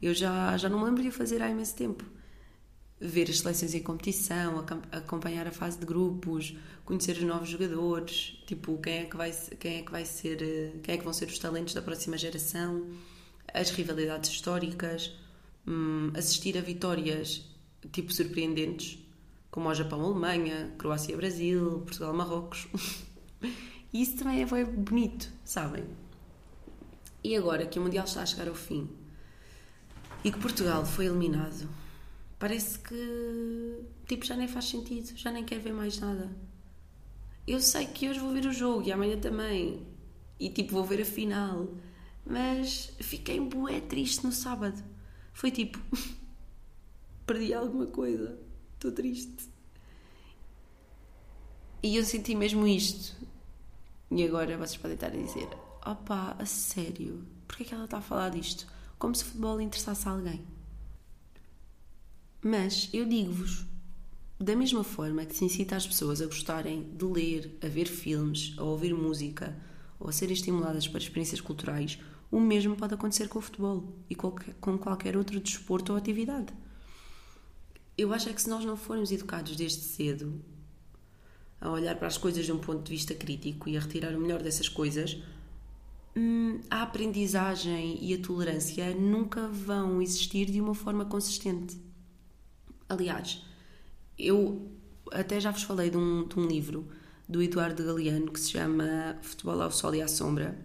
Eu 0.00 0.14
já, 0.14 0.56
já 0.56 0.68
não 0.68 0.78
me 0.78 0.84
lembro 0.86 1.02
de 1.02 1.08
o 1.08 1.12
fazer 1.12 1.42
há 1.42 1.48
imenso 1.48 1.76
tempo. 1.76 2.04
Ver 3.00 3.30
as 3.30 3.38
seleções 3.38 3.74
em 3.74 3.82
competição, 3.82 4.64
acompanhar 4.92 5.46
a 5.46 5.52
fase 5.52 5.78
de 5.78 5.86
grupos, 5.86 6.54
conhecer 6.84 7.16
os 7.16 7.22
novos 7.22 7.48
jogadores, 7.48 8.42
tipo 8.46 8.76
quem 8.78 8.98
é 8.98 9.04
que 9.04 9.16
vai, 9.16 9.30
quem 9.58 9.78
é 9.78 9.82
que 9.82 9.90
vai 9.90 10.04
ser, 10.04 10.42
eh, 10.42 10.78
quem 10.82 10.94
é 10.94 10.98
que 10.98 11.04
vão 11.04 11.12
ser 11.12 11.26
os 11.28 11.38
talentos 11.38 11.72
da 11.72 11.80
próxima 11.80 12.18
geração 12.18 12.86
as 13.54 13.70
rivalidades 13.70 14.30
históricas, 14.30 15.12
hum, 15.66 16.10
assistir 16.14 16.56
a 16.56 16.60
vitórias 16.60 17.44
tipo 17.92 18.12
surpreendentes, 18.12 18.98
como 19.50 19.68
ao 19.68 19.74
Japão-Alemanha, 19.74 20.74
Croácia-Brasil, 20.78 21.80
Portugal-Marrocos. 21.80 22.68
e 23.92 24.02
isso 24.02 24.16
também 24.16 24.42
é 24.42 24.64
bonito, 24.64 25.30
sabem? 25.44 25.84
E 27.22 27.36
agora 27.36 27.66
que 27.66 27.78
o 27.78 27.82
Mundial 27.82 28.04
está 28.04 28.22
a 28.22 28.26
chegar 28.26 28.48
ao 28.48 28.54
fim 28.54 28.88
e 30.24 30.30
que 30.30 30.38
Portugal 30.38 30.84
foi 30.84 31.06
eliminado, 31.06 31.68
parece 32.38 32.78
que 32.78 33.84
tipo 34.06 34.24
já 34.24 34.36
nem 34.36 34.48
faz 34.48 34.66
sentido, 34.66 35.16
já 35.16 35.30
nem 35.30 35.44
quero 35.44 35.60
ver 35.60 35.72
mais 35.72 35.98
nada. 35.98 36.30
Eu 37.46 37.60
sei 37.60 37.86
que 37.86 38.08
hoje 38.08 38.20
vou 38.20 38.32
ver 38.32 38.46
o 38.46 38.52
jogo 38.52 38.86
e 38.86 38.92
amanhã 38.92 39.18
também. 39.18 39.84
E 40.38 40.48
tipo, 40.50 40.72
vou 40.72 40.84
ver 40.84 41.02
a 41.02 41.04
final. 41.04 41.68
Mas 42.24 42.92
fiquei 43.00 43.40
bué 43.40 43.80
triste 43.80 44.24
no 44.24 44.30
sábado. 44.30 44.82
Foi 45.32 45.50
tipo, 45.50 45.78
perdi 47.26 47.52
alguma 47.52 47.86
coisa, 47.86 48.38
estou 48.74 48.92
triste. 48.92 49.48
E 51.82 51.96
eu 51.96 52.04
senti 52.04 52.34
mesmo 52.34 52.66
isto. 52.66 53.16
E 54.10 54.24
agora 54.24 54.58
vocês 54.58 54.76
podem 54.76 54.94
estar 54.94 55.06
a 55.06 55.10
dizer: 55.10 55.48
opá, 55.86 56.34
a 56.38 56.44
sério, 56.44 57.24
porquê 57.46 57.62
é 57.62 57.66
que 57.66 57.74
ela 57.74 57.84
está 57.84 57.98
a 57.98 58.02
falar 58.02 58.30
disto? 58.30 58.66
Como 58.98 59.14
se 59.14 59.24
futebol 59.24 59.60
interessasse 59.60 60.08
a 60.08 60.12
alguém. 60.12 60.44
Mas 62.42 62.88
eu 62.92 63.04
digo-vos, 63.04 63.66
da 64.38 64.56
mesma 64.56 64.82
forma 64.82 65.24
que 65.24 65.36
se 65.36 65.44
incita 65.44 65.76
as 65.76 65.86
pessoas 65.86 66.20
a 66.20 66.26
gostarem 66.26 66.90
de 66.96 67.04
ler, 67.04 67.58
a 67.62 67.68
ver 67.68 67.86
filmes, 67.86 68.54
a 68.58 68.64
ouvir 68.64 68.94
música 68.94 69.56
ou 69.98 70.08
a 70.08 70.12
serem 70.12 70.34
estimuladas 70.34 70.88
para 70.88 70.98
experiências 70.98 71.40
culturais, 71.40 71.98
o 72.30 72.40
mesmo 72.40 72.74
pode 72.74 72.94
acontecer 72.94 73.28
com 73.28 73.38
o 73.38 73.42
futebol 73.42 73.94
e 74.08 74.14
com 74.14 74.78
qualquer 74.78 75.16
outro 75.16 75.38
desporto 75.38 75.92
ou 75.92 75.98
atividade. 75.98 76.52
Eu 77.98 78.12
acho 78.14 78.28
é 78.28 78.32
que 78.32 78.40
se 78.40 78.48
nós 78.48 78.64
não 78.64 78.76
formos 78.76 79.12
educados 79.12 79.54
desde 79.54 79.82
cedo 79.82 80.42
a 81.60 81.70
olhar 81.70 81.96
para 81.96 82.08
as 82.08 82.16
coisas 82.16 82.46
de 82.46 82.52
um 82.52 82.58
ponto 82.58 82.82
de 82.82 82.90
vista 82.90 83.14
crítico 83.14 83.68
e 83.68 83.76
a 83.76 83.80
retirar 83.80 84.14
o 84.14 84.20
melhor 84.20 84.42
dessas 84.42 84.68
coisas, 84.68 85.18
hum, 86.16 86.60
a 86.70 86.82
aprendizagem 86.82 87.98
e 88.00 88.14
a 88.14 88.18
tolerância 88.18 88.94
nunca 88.94 89.46
vão 89.48 90.00
existir 90.00 90.46
de 90.46 90.60
uma 90.60 90.74
forma 90.74 91.04
consistente. 91.04 91.76
Aliás, 92.88 93.44
eu 94.18 94.70
até 95.12 95.38
já 95.38 95.50
vos 95.50 95.62
falei 95.62 95.90
de 95.90 95.96
um, 95.96 96.26
de 96.26 96.38
um 96.38 96.46
livro 96.46 96.88
do 97.28 97.42
Eduardo 97.42 97.84
Galeano 97.84 98.32
que 98.32 98.40
se 98.40 98.52
chama 98.52 99.18
Futebol 99.22 99.60
ao 99.60 99.70
Sol 99.70 99.94
e 99.94 100.02
à 100.02 100.08
Sombra, 100.08 100.58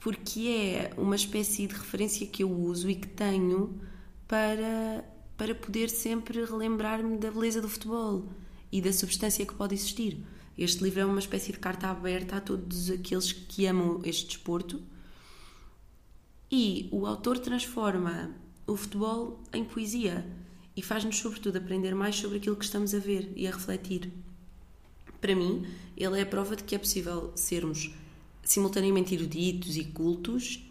porque 0.00 0.48
é 0.48 0.94
uma 0.96 1.16
espécie 1.16 1.66
de 1.66 1.74
referência 1.74 2.26
que 2.26 2.42
eu 2.42 2.50
uso 2.50 2.88
e 2.88 2.94
que 2.94 3.08
tenho 3.08 3.78
para, 4.26 5.04
para 5.36 5.54
poder 5.54 5.90
sempre 5.90 6.44
relembrar-me 6.44 7.18
da 7.18 7.30
beleza 7.30 7.60
do 7.60 7.68
futebol 7.68 8.24
e 8.70 8.80
da 8.80 8.92
substância 8.92 9.46
que 9.46 9.54
pode 9.54 9.74
existir. 9.74 10.18
Este 10.56 10.82
livro 10.82 11.00
é 11.00 11.04
uma 11.04 11.18
espécie 11.18 11.52
de 11.52 11.58
carta 11.58 11.88
aberta 11.88 12.36
a 12.36 12.40
todos 12.40 12.90
aqueles 12.90 13.32
que 13.32 13.66
amam 13.66 14.00
este 14.04 14.26
desporto. 14.26 14.82
E 16.50 16.88
o 16.92 17.06
autor 17.06 17.38
transforma 17.38 18.34
o 18.66 18.76
futebol 18.76 19.40
em 19.52 19.64
poesia 19.64 20.26
e 20.76 20.82
faz-nos, 20.82 21.18
sobretudo, 21.18 21.56
aprender 21.56 21.94
mais 21.94 22.16
sobre 22.16 22.38
aquilo 22.38 22.56
que 22.56 22.64
estamos 22.64 22.94
a 22.94 22.98
ver 22.98 23.32
e 23.36 23.46
a 23.46 23.50
refletir. 23.50 24.12
Para 25.20 25.34
mim, 25.34 25.66
ele 25.96 26.18
é 26.18 26.22
a 26.22 26.26
prova 26.26 26.54
de 26.54 26.64
que 26.64 26.74
é 26.74 26.78
possível 26.78 27.32
sermos 27.34 27.90
simultaneamente 28.42 29.14
eruditos 29.14 29.76
e 29.76 29.84
cultos 29.84 30.62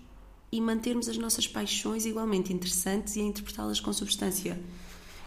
e 0.52 0.62
mantermos 0.62 1.10
as 1.10 1.18
nossas 1.18 1.48
paixões 1.48 2.06
igualmente 2.06 2.54
interessantes 2.54 3.16
e 3.16 3.22
a 3.22 3.24
interpretá-las 3.24 3.80
com 3.80 3.92
substância. 3.92 4.60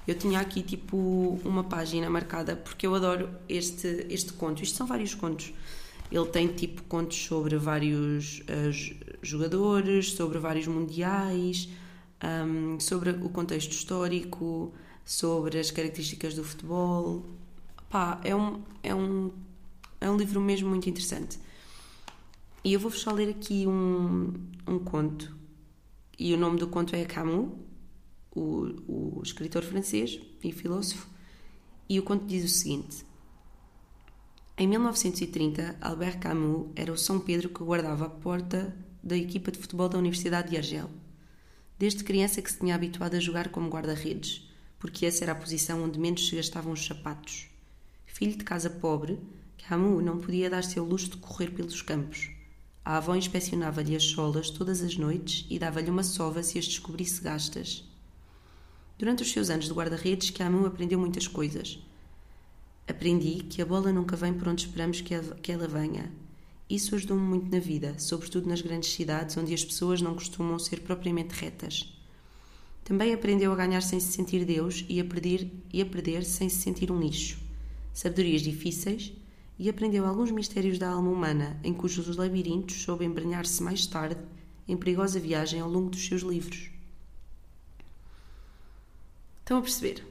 Eu 0.08 0.14
tinha 0.14 0.40
aqui 0.40 0.62
tipo 0.62 0.96
uma 1.44 1.62
página 1.62 2.08
marcada 2.08 2.56
porque 2.56 2.86
eu 2.86 2.94
adoro 2.94 3.28
este, 3.46 4.06
este 4.08 4.32
conto. 4.32 4.62
Isto 4.62 4.78
são 4.78 4.86
vários 4.86 5.14
contos. 5.14 5.52
Ele 6.10 6.24
tem 6.28 6.48
tipo 6.48 6.82
contos 6.84 7.22
sobre 7.22 7.58
vários 7.58 8.40
uh, 8.40 9.16
jogadores, 9.20 10.12
sobre 10.12 10.38
vários 10.38 10.66
mundiais, 10.66 11.68
um, 12.24 12.80
sobre 12.80 13.10
o 13.10 13.28
contexto 13.28 13.72
histórico, 13.72 14.72
sobre 15.04 15.58
as 15.58 15.70
características 15.70 16.32
do 16.34 16.42
futebol. 16.42 17.26
Pá, 17.90 18.18
é 18.24 18.34
um, 18.34 18.62
é 18.82 18.94
um, 18.94 19.30
é 20.00 20.10
um 20.10 20.16
livro 20.16 20.40
mesmo 20.40 20.70
muito 20.70 20.88
interessante. 20.88 21.38
E 22.64 22.72
eu 22.72 22.80
vou-vos 22.80 23.00
só 23.00 23.12
ler 23.12 23.28
aqui 23.28 23.66
um, 23.66 24.32
um 24.66 24.78
conto. 24.78 25.36
E 26.18 26.32
o 26.32 26.38
nome 26.38 26.58
do 26.58 26.66
conto 26.66 26.96
é 26.96 27.04
Camus, 27.04 27.50
o, 28.34 29.18
o 29.18 29.22
escritor 29.22 29.62
francês 29.62 30.20
e 30.42 30.52
filósofo, 30.52 31.08
e 31.88 31.98
o 31.98 32.02
conto 32.02 32.26
diz 32.26 32.44
o 32.44 32.48
seguinte: 32.48 33.04
Em 34.56 34.66
1930, 34.66 35.76
Albert 35.80 36.18
Camus 36.18 36.70
era 36.76 36.92
o 36.92 36.98
São 36.98 37.18
Pedro 37.18 37.48
que 37.48 37.64
guardava 37.64 38.06
a 38.06 38.10
porta 38.10 38.76
da 39.02 39.16
equipa 39.16 39.50
de 39.50 39.58
futebol 39.58 39.88
da 39.88 39.98
Universidade 39.98 40.50
de 40.50 40.56
Argel. 40.56 40.90
Desde 41.78 42.04
criança 42.04 42.42
que 42.42 42.50
se 42.50 42.58
tinha 42.58 42.74
habituado 42.74 43.14
a 43.14 43.20
jogar 43.20 43.48
como 43.50 43.70
guarda-redes, 43.70 44.48
porque 44.78 45.06
essa 45.06 45.24
era 45.24 45.32
a 45.32 45.36
posição 45.36 45.82
onde 45.82 45.98
menos 45.98 46.28
se 46.28 46.36
gastavam 46.36 46.72
os 46.72 46.84
sapatos. 46.84 47.48
Filho 48.04 48.36
de 48.36 48.44
casa 48.44 48.68
pobre, 48.68 49.18
Camus 49.68 50.04
não 50.04 50.18
podia 50.18 50.50
dar-se 50.50 50.78
ao 50.78 50.84
luxo 50.84 51.10
de 51.10 51.16
correr 51.18 51.50
pelos 51.50 51.82
campos. 51.82 52.30
A 52.84 52.96
avó 52.96 53.14
inspecionava-lhe 53.14 53.94
as 53.94 54.04
solas 54.04 54.50
todas 54.50 54.82
as 54.82 54.96
noites 54.96 55.46
e 55.50 55.58
dava-lhe 55.58 55.90
uma 55.90 56.02
sova 56.02 56.42
se 56.42 56.58
as 56.58 56.66
descobrisse 56.66 57.20
gastas. 57.20 57.87
Durante 58.98 59.22
os 59.22 59.30
seus 59.30 59.48
anos 59.48 59.66
de 59.66 59.72
guarda-redes, 59.72 60.30
Camus 60.30 60.66
aprendeu 60.66 60.98
muitas 60.98 61.28
coisas. 61.28 61.78
Aprendi 62.88 63.44
que 63.44 63.62
a 63.62 63.66
bola 63.66 63.92
nunca 63.92 64.16
vem 64.16 64.34
por 64.34 64.48
onde 64.48 64.62
esperamos 64.62 65.00
que 65.00 65.52
ela 65.52 65.68
venha. 65.68 66.12
Isso 66.68 66.96
ajudou-me 66.96 67.22
muito 67.22 67.48
na 67.48 67.60
vida, 67.60 67.94
sobretudo 67.96 68.48
nas 68.48 68.60
grandes 68.60 68.90
cidades 68.92 69.36
onde 69.36 69.54
as 69.54 69.64
pessoas 69.64 70.02
não 70.02 70.14
costumam 70.14 70.58
ser 70.58 70.80
propriamente 70.80 71.32
retas. 71.32 71.96
Também 72.82 73.14
aprendeu 73.14 73.52
a 73.52 73.56
ganhar 73.56 73.82
sem 73.82 74.00
se 74.00 74.10
sentir 74.10 74.44
Deus 74.44 74.84
e 74.88 74.98
a 74.98 75.04
perder, 75.04 75.48
e 75.72 75.80
a 75.80 75.86
perder 75.86 76.24
sem 76.24 76.48
se 76.48 76.56
sentir 76.56 76.90
um 76.90 76.98
lixo. 76.98 77.38
Sabedorias 77.94 78.42
difíceis 78.42 79.12
e 79.58 79.68
aprendeu 79.68 80.06
alguns 80.06 80.32
mistérios 80.32 80.76
da 80.76 80.90
alma 80.90 81.10
humana, 81.10 81.56
em 81.62 81.72
cujos 81.72 82.16
labirintos 82.16 82.82
soube 82.82 83.04
embrenhar-se 83.04 83.62
mais 83.62 83.86
tarde 83.86 84.20
em 84.66 84.76
perigosa 84.76 85.20
viagem 85.20 85.60
ao 85.60 85.70
longo 85.70 85.90
dos 85.90 86.04
seus 86.04 86.22
livros. 86.22 86.70
Estão 89.48 89.60
a 89.60 89.62
perceber? 89.62 90.06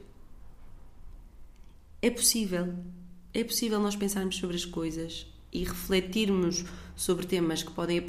É 2.02 2.10
possível. 2.10 2.74
É 3.32 3.44
possível 3.44 3.78
nós 3.78 3.94
pensarmos 3.94 4.36
sobre 4.36 4.56
as 4.56 4.64
coisas 4.64 5.28
e 5.52 5.62
refletirmos 5.62 6.64
sobre 6.96 7.24
temas 7.24 7.62
que 7.62 7.70
podem 7.70 8.04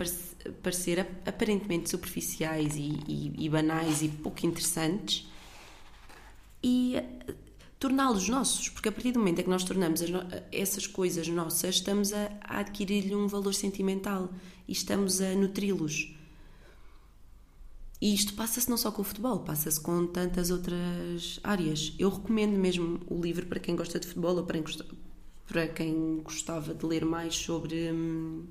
parecer 0.64 1.02
aparentemente 1.28 1.88
superficiais 1.88 2.76
e, 2.76 2.98
e, 3.08 3.46
e 3.46 3.48
banais 3.48 4.02
e 4.02 4.08
pouco 4.08 4.44
interessantes 4.44 5.28
e 6.64 6.96
eh, 6.96 7.06
torná-los 7.78 8.28
nossos, 8.28 8.68
porque 8.68 8.90
a 8.90 8.92
partir 8.92 9.12
do 9.12 9.20
momento 9.20 9.42
em 9.42 9.44
que 9.44 9.52
nós 9.52 9.64
tornamos 9.64 10.02
essas 10.52 10.88
coisas 10.88 11.28
nossas, 11.28 11.76
estamos 11.76 12.12
a, 12.12 12.32
a 12.42 12.60
adquirir-lhe 12.62 13.14
um 13.14 13.28
valor 13.28 13.54
sentimental 13.54 14.34
e 14.68 14.72
estamos 14.72 15.22
a 15.22 15.36
nutri-los. 15.36 16.12
E 18.02 18.14
isto 18.14 18.34
passa-se 18.34 18.70
não 18.70 18.78
só 18.78 18.92
com 18.92 19.02
o 19.02 19.06
futebol, 19.06 19.40
passa-se 19.40 19.80
com 19.80 20.08
tantas 20.08 20.50
outras 20.52 21.40
áreas. 21.44 21.94
Eu 22.00 22.10
recomendo 22.10 22.58
mesmo 22.58 23.02
o 23.08 23.20
livro 23.20 23.46
para 23.46 23.60
quem 23.60 23.76
gosta 23.76 24.00
de 24.00 24.08
futebol 24.08 24.38
ou 24.38 24.44
para 24.46 24.62
quem, 24.62 24.76
para 25.48 25.68
quem 25.68 26.22
gostava 26.24 26.74
de 26.74 26.86
ler 26.86 27.04
mais 27.04 27.36
sobre, 27.36 27.92
hum, 27.92 28.46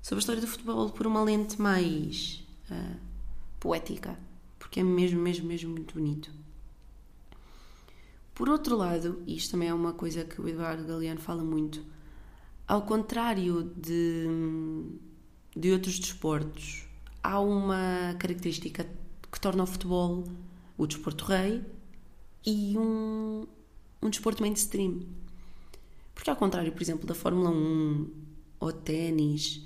sobre 0.00 0.18
a 0.18 0.20
história 0.20 0.40
do 0.40 0.46
futebol 0.46 0.88
por 0.88 1.06
uma 1.06 1.22
lente 1.22 1.60
mais 1.60 2.42
uh, 2.70 2.96
poética, 3.60 4.18
porque 4.58 4.80
é 4.80 4.82
mesmo, 4.82 5.20
mesmo, 5.20 5.46
mesmo 5.46 5.70
muito 5.70 5.94
bonito. 5.94 6.30
Por 8.34 8.48
outro 8.48 8.74
lado, 8.74 9.22
e 9.26 9.36
isto 9.36 9.50
também 9.50 9.68
é 9.68 9.74
uma 9.74 9.92
coisa 9.92 10.24
que 10.24 10.40
o 10.40 10.48
Eduardo 10.48 10.84
Galeano 10.84 11.20
fala 11.20 11.44
muito, 11.44 11.84
ao 12.66 12.86
contrário 12.86 13.70
de, 13.76 14.24
hum, 14.26 14.98
de 15.54 15.70
outros 15.72 15.98
desportos, 15.98 16.86
há 17.22 17.40
uma 17.40 18.14
característica 18.18 18.86
que 19.30 19.40
torna 19.40 19.62
o 19.62 19.66
futebol 19.66 20.24
o 20.76 20.86
desporto 20.86 21.24
rei 21.24 21.62
e 22.44 22.76
um, 22.76 23.46
um 24.02 24.10
desporto 24.10 24.42
mainstream. 24.42 25.02
Porque, 26.14 26.30
ao 26.30 26.36
contrário, 26.36 26.72
por 26.72 26.82
exemplo, 26.82 27.06
da 27.06 27.14
Fórmula 27.14 27.50
1 27.50 28.10
ou 28.60 28.72
ténis 28.72 29.62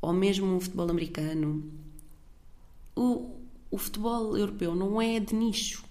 ou 0.00 0.12
mesmo 0.12 0.56
o 0.56 0.60
futebol 0.60 0.90
americano, 0.90 1.70
o, 2.94 3.36
o 3.70 3.78
futebol 3.78 4.36
europeu 4.36 4.74
não 4.74 5.00
é 5.00 5.18
de 5.18 5.34
nicho, 5.34 5.84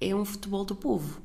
é 0.00 0.14
um 0.14 0.24
futebol 0.24 0.64
do 0.64 0.74
povo. 0.74 1.20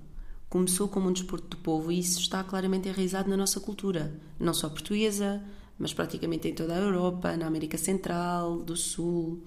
Começou 0.50 0.88
como 0.88 1.10
um 1.10 1.14
desporto 1.14 1.48
do 1.48 1.58
povo 1.58 1.92
e 1.92 2.00
isso 2.00 2.20
está 2.20 2.44
claramente 2.44 2.88
enraizado 2.88 3.30
na 3.30 3.36
nossa 3.36 3.60
cultura, 3.60 4.20
não 4.40 4.54
só 4.54 4.70
portuguesa, 4.70 5.44
mas 5.78 5.94
praticamente 5.94 6.48
em 6.48 6.54
toda 6.54 6.74
a 6.74 6.80
Europa, 6.80 7.36
na 7.38 7.48
América 7.48 7.78
Central, 7.78 8.62
do 8.62 8.76
Sul. 8.76 9.44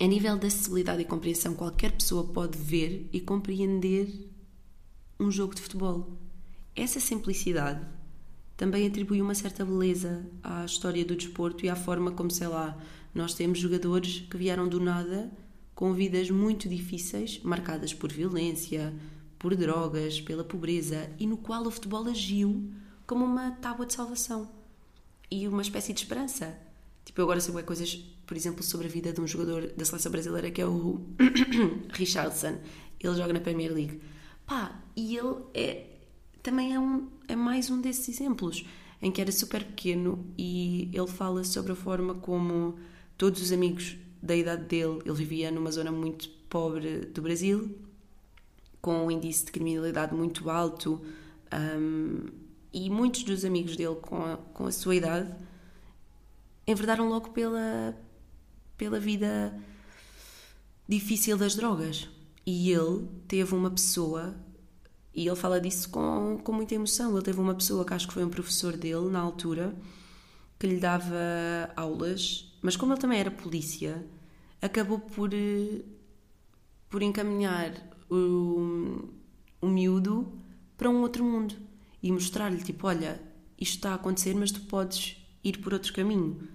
A 0.00 0.06
nível 0.06 0.36
de 0.38 0.46
acessibilidade 0.46 1.02
e 1.02 1.04
compreensão, 1.04 1.54
qualquer 1.54 1.92
pessoa 1.92 2.24
pode 2.24 2.58
ver 2.58 3.08
e 3.12 3.20
compreender 3.20 4.08
um 5.18 5.30
jogo 5.30 5.54
de 5.54 5.62
futebol. 5.62 6.18
Essa 6.74 6.98
simplicidade 6.98 7.86
também 8.56 8.86
atribui 8.86 9.20
uma 9.20 9.34
certa 9.34 9.64
beleza 9.64 10.26
à 10.42 10.64
história 10.64 11.04
do 11.04 11.16
desporto 11.16 11.64
e 11.64 11.68
à 11.68 11.76
forma 11.76 12.12
como, 12.12 12.30
sei 12.30 12.48
lá, 12.48 12.76
nós 13.14 13.34
temos 13.34 13.58
jogadores 13.58 14.20
que 14.28 14.36
vieram 14.36 14.68
do 14.68 14.80
nada 14.80 15.30
com 15.74 15.92
vidas 15.92 16.30
muito 16.30 16.68
difíceis, 16.68 17.40
marcadas 17.42 17.92
por 17.92 18.12
violência, 18.12 18.94
por 19.38 19.54
drogas, 19.56 20.20
pela 20.20 20.44
pobreza 20.44 21.10
e 21.18 21.26
no 21.26 21.36
qual 21.36 21.66
o 21.66 21.70
futebol 21.70 22.06
agiu 22.06 22.72
como 23.06 23.24
uma 23.24 23.52
tábua 23.52 23.86
de 23.86 23.94
salvação 23.94 24.48
e 25.30 25.46
uma 25.48 25.62
espécie 25.62 25.92
de 25.92 26.00
esperança. 26.00 26.58
Tipo, 27.04 27.20
eu 27.20 27.24
agora 27.24 27.40
sei 27.40 27.62
coisas, 27.62 27.94
por 28.26 28.36
exemplo, 28.36 28.62
sobre 28.62 28.86
a 28.86 28.90
vida 28.90 29.12
de 29.12 29.20
um 29.20 29.26
jogador 29.26 29.72
da 29.76 29.84
seleção 29.84 30.10
brasileira 30.10 30.50
que 30.50 30.60
é 30.60 30.66
o 30.66 31.00
Richardson. 31.92 32.58
Ele 32.98 33.14
joga 33.14 33.32
na 33.32 33.40
Premier 33.40 33.72
League. 33.72 34.00
Pá, 34.46 34.80
e 34.96 35.16
ele 35.16 35.36
é 35.52 35.86
também 36.42 36.74
é, 36.74 36.78
um, 36.78 37.08
é 37.26 37.34
mais 37.34 37.70
um 37.70 37.80
desses 37.80 38.06
exemplos 38.08 38.66
em 39.00 39.10
que 39.10 39.20
era 39.20 39.32
super 39.32 39.64
pequeno 39.64 40.26
e 40.36 40.90
ele 40.92 41.06
fala 41.06 41.42
sobre 41.42 41.72
a 41.72 41.74
forma 41.74 42.14
como 42.14 42.78
todos 43.16 43.40
os 43.40 43.50
amigos 43.50 43.96
da 44.22 44.36
idade 44.36 44.64
dele, 44.64 45.00
ele 45.04 45.14
vivia 45.14 45.50
numa 45.50 45.70
zona 45.70 45.90
muito 45.90 46.28
pobre 46.48 47.00
do 47.06 47.20
Brasil, 47.20 47.76
com 48.80 49.06
um 49.06 49.10
índice 49.10 49.46
de 49.46 49.52
criminalidade 49.52 50.14
muito 50.14 50.48
alto, 50.48 51.00
um, 51.78 52.26
e 52.74 52.90
muitos 52.90 53.22
dos 53.22 53.44
amigos 53.44 53.76
dele 53.76 53.94
com 53.94 54.16
a, 54.16 54.36
com 54.36 54.66
a 54.66 54.72
sua 54.72 54.96
idade 54.96 55.32
enverdaram 56.66 57.08
logo 57.08 57.30
pela, 57.30 57.96
pela 58.76 58.98
vida 58.98 59.56
difícil 60.88 61.38
das 61.38 61.54
drogas. 61.54 62.08
E 62.44 62.72
ele 62.72 63.08
teve 63.28 63.54
uma 63.54 63.70
pessoa, 63.70 64.34
e 65.14 65.28
ele 65.28 65.36
fala 65.36 65.60
disso 65.60 65.88
com, 65.88 66.40
com 66.42 66.52
muita 66.52 66.74
emoção. 66.74 67.12
Ele 67.12 67.22
teve 67.22 67.40
uma 67.40 67.54
pessoa 67.54 67.84
que 67.84 67.94
acho 67.94 68.08
que 68.08 68.14
foi 68.14 68.24
um 68.24 68.28
professor 68.28 68.76
dele 68.76 69.08
na 69.08 69.20
altura, 69.20 69.72
que 70.58 70.66
lhe 70.66 70.80
dava 70.80 71.14
aulas, 71.76 72.52
mas 72.60 72.76
como 72.76 72.92
ele 72.92 73.00
também 73.00 73.20
era 73.20 73.30
polícia, 73.30 74.04
acabou 74.60 74.98
por, 74.98 75.30
por 76.90 77.02
encaminhar 77.02 77.72
o, 78.10 79.08
o 79.60 79.68
miúdo 79.68 80.32
para 80.76 80.90
um 80.90 81.02
outro 81.02 81.24
mundo 81.24 81.54
e 82.04 82.12
mostrar-lhe: 82.12 82.62
tipo, 82.62 82.86
olha, 82.86 83.18
isto 83.58 83.76
está 83.76 83.92
a 83.92 83.94
acontecer, 83.94 84.34
mas 84.34 84.52
tu 84.52 84.60
podes 84.60 85.16
ir 85.42 85.58
por 85.58 85.72
outro 85.72 85.90
caminho. 85.94 86.46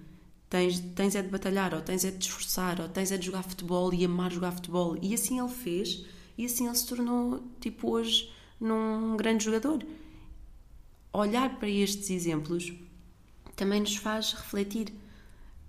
Tens, 0.48 0.78
tens 0.94 1.16
é 1.16 1.22
de 1.22 1.28
batalhar, 1.28 1.74
ou 1.74 1.80
tens 1.80 2.04
é 2.04 2.10
de 2.12 2.18
te 2.18 2.28
esforçar, 2.28 2.80
ou 2.80 2.88
tens 2.88 3.10
é 3.10 3.18
de 3.18 3.26
jogar 3.26 3.42
futebol 3.42 3.92
e 3.92 4.04
amar 4.04 4.30
jogar 4.30 4.52
futebol. 4.52 4.96
E 5.02 5.12
assim 5.12 5.40
ele 5.40 5.48
fez, 5.48 6.06
e 6.38 6.44
assim 6.44 6.66
ele 6.66 6.76
se 6.76 6.86
tornou, 6.86 7.42
tipo, 7.60 7.90
hoje, 7.90 8.32
num 8.60 9.16
grande 9.16 9.44
jogador. 9.44 9.84
Olhar 11.12 11.58
para 11.58 11.68
estes 11.68 12.10
exemplos 12.10 12.72
também 13.56 13.80
nos 13.80 13.96
faz 13.96 14.32
refletir. 14.32 14.94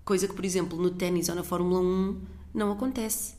Coisa 0.06 0.28
que, 0.28 0.36
por 0.36 0.46
exemplo, 0.46 0.80
no 0.80 0.92
ténis 0.92 1.28
ou 1.28 1.36
na 1.36 1.44
Fórmula 1.44 1.80
1 1.80 2.22
não 2.54 2.72
acontece. 2.72 3.34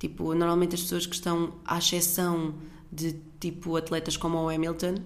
Tipo, 0.00 0.34
normalmente 0.34 0.74
as 0.74 0.82
pessoas 0.82 1.06
que 1.06 1.14
estão 1.14 1.54
à 1.64 1.78
exceção 1.78 2.56
de 2.90 3.14
tipo 3.38 3.76
atletas 3.76 4.16
como 4.16 4.38
o 4.38 4.48
Hamilton, 4.48 4.96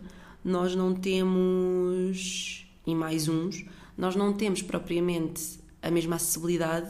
nós 0.46 0.76
não 0.76 0.94
temos, 0.94 2.64
e 2.86 2.94
mais 2.94 3.26
uns, 3.26 3.64
nós 3.98 4.14
não 4.14 4.32
temos 4.32 4.62
propriamente 4.62 5.58
a 5.82 5.90
mesma 5.90 6.14
acessibilidade 6.14 6.88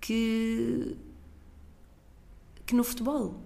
que, 0.00 0.96
que 2.64 2.72
no 2.72 2.84
futebol. 2.84 3.42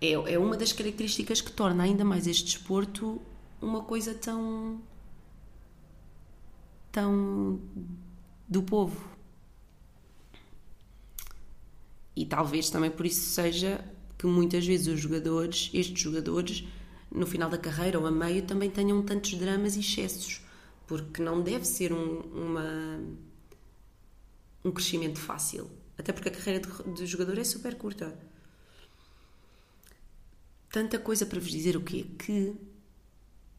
É, 0.00 0.10
é 0.10 0.38
uma 0.40 0.56
das 0.56 0.72
características 0.72 1.40
que 1.40 1.52
torna 1.52 1.84
ainda 1.84 2.04
mais 2.04 2.26
este 2.26 2.46
desporto 2.46 3.22
uma 3.62 3.84
coisa 3.84 4.12
tão. 4.12 4.80
tão. 6.90 7.60
do 8.48 8.60
povo. 8.60 9.08
E 12.16 12.26
talvez 12.26 12.70
também 12.70 12.90
por 12.90 13.06
isso 13.06 13.30
seja 13.30 13.84
que 14.18 14.26
muitas 14.26 14.66
vezes 14.66 14.88
os 14.88 14.98
jogadores, 14.98 15.70
estes 15.72 16.00
jogadores, 16.00 16.64
no 17.10 17.26
final 17.26 17.50
da 17.50 17.58
carreira 17.58 17.98
ou 17.98 18.06
a 18.06 18.10
meio, 18.10 18.42
também 18.42 18.70
tenham 18.70 19.02
tantos 19.02 19.34
dramas 19.34 19.76
e 19.76 19.80
excessos 19.80 20.42
porque 20.90 21.22
não 21.22 21.40
deve 21.40 21.64
ser 21.64 21.92
um, 21.92 22.18
uma, 22.32 23.00
um 24.64 24.72
crescimento 24.72 25.20
fácil. 25.20 25.70
Até 25.96 26.12
porque 26.12 26.30
a 26.30 26.32
carreira 26.32 26.66
de, 26.66 26.94
de 26.94 27.06
jogador 27.06 27.38
é 27.38 27.44
super 27.44 27.76
curta. 27.76 28.18
Tanta 30.68 30.98
coisa 30.98 31.24
para 31.24 31.38
vos 31.38 31.48
dizer 31.48 31.76
o 31.76 31.80
quê? 31.80 32.06
Que 32.18 32.56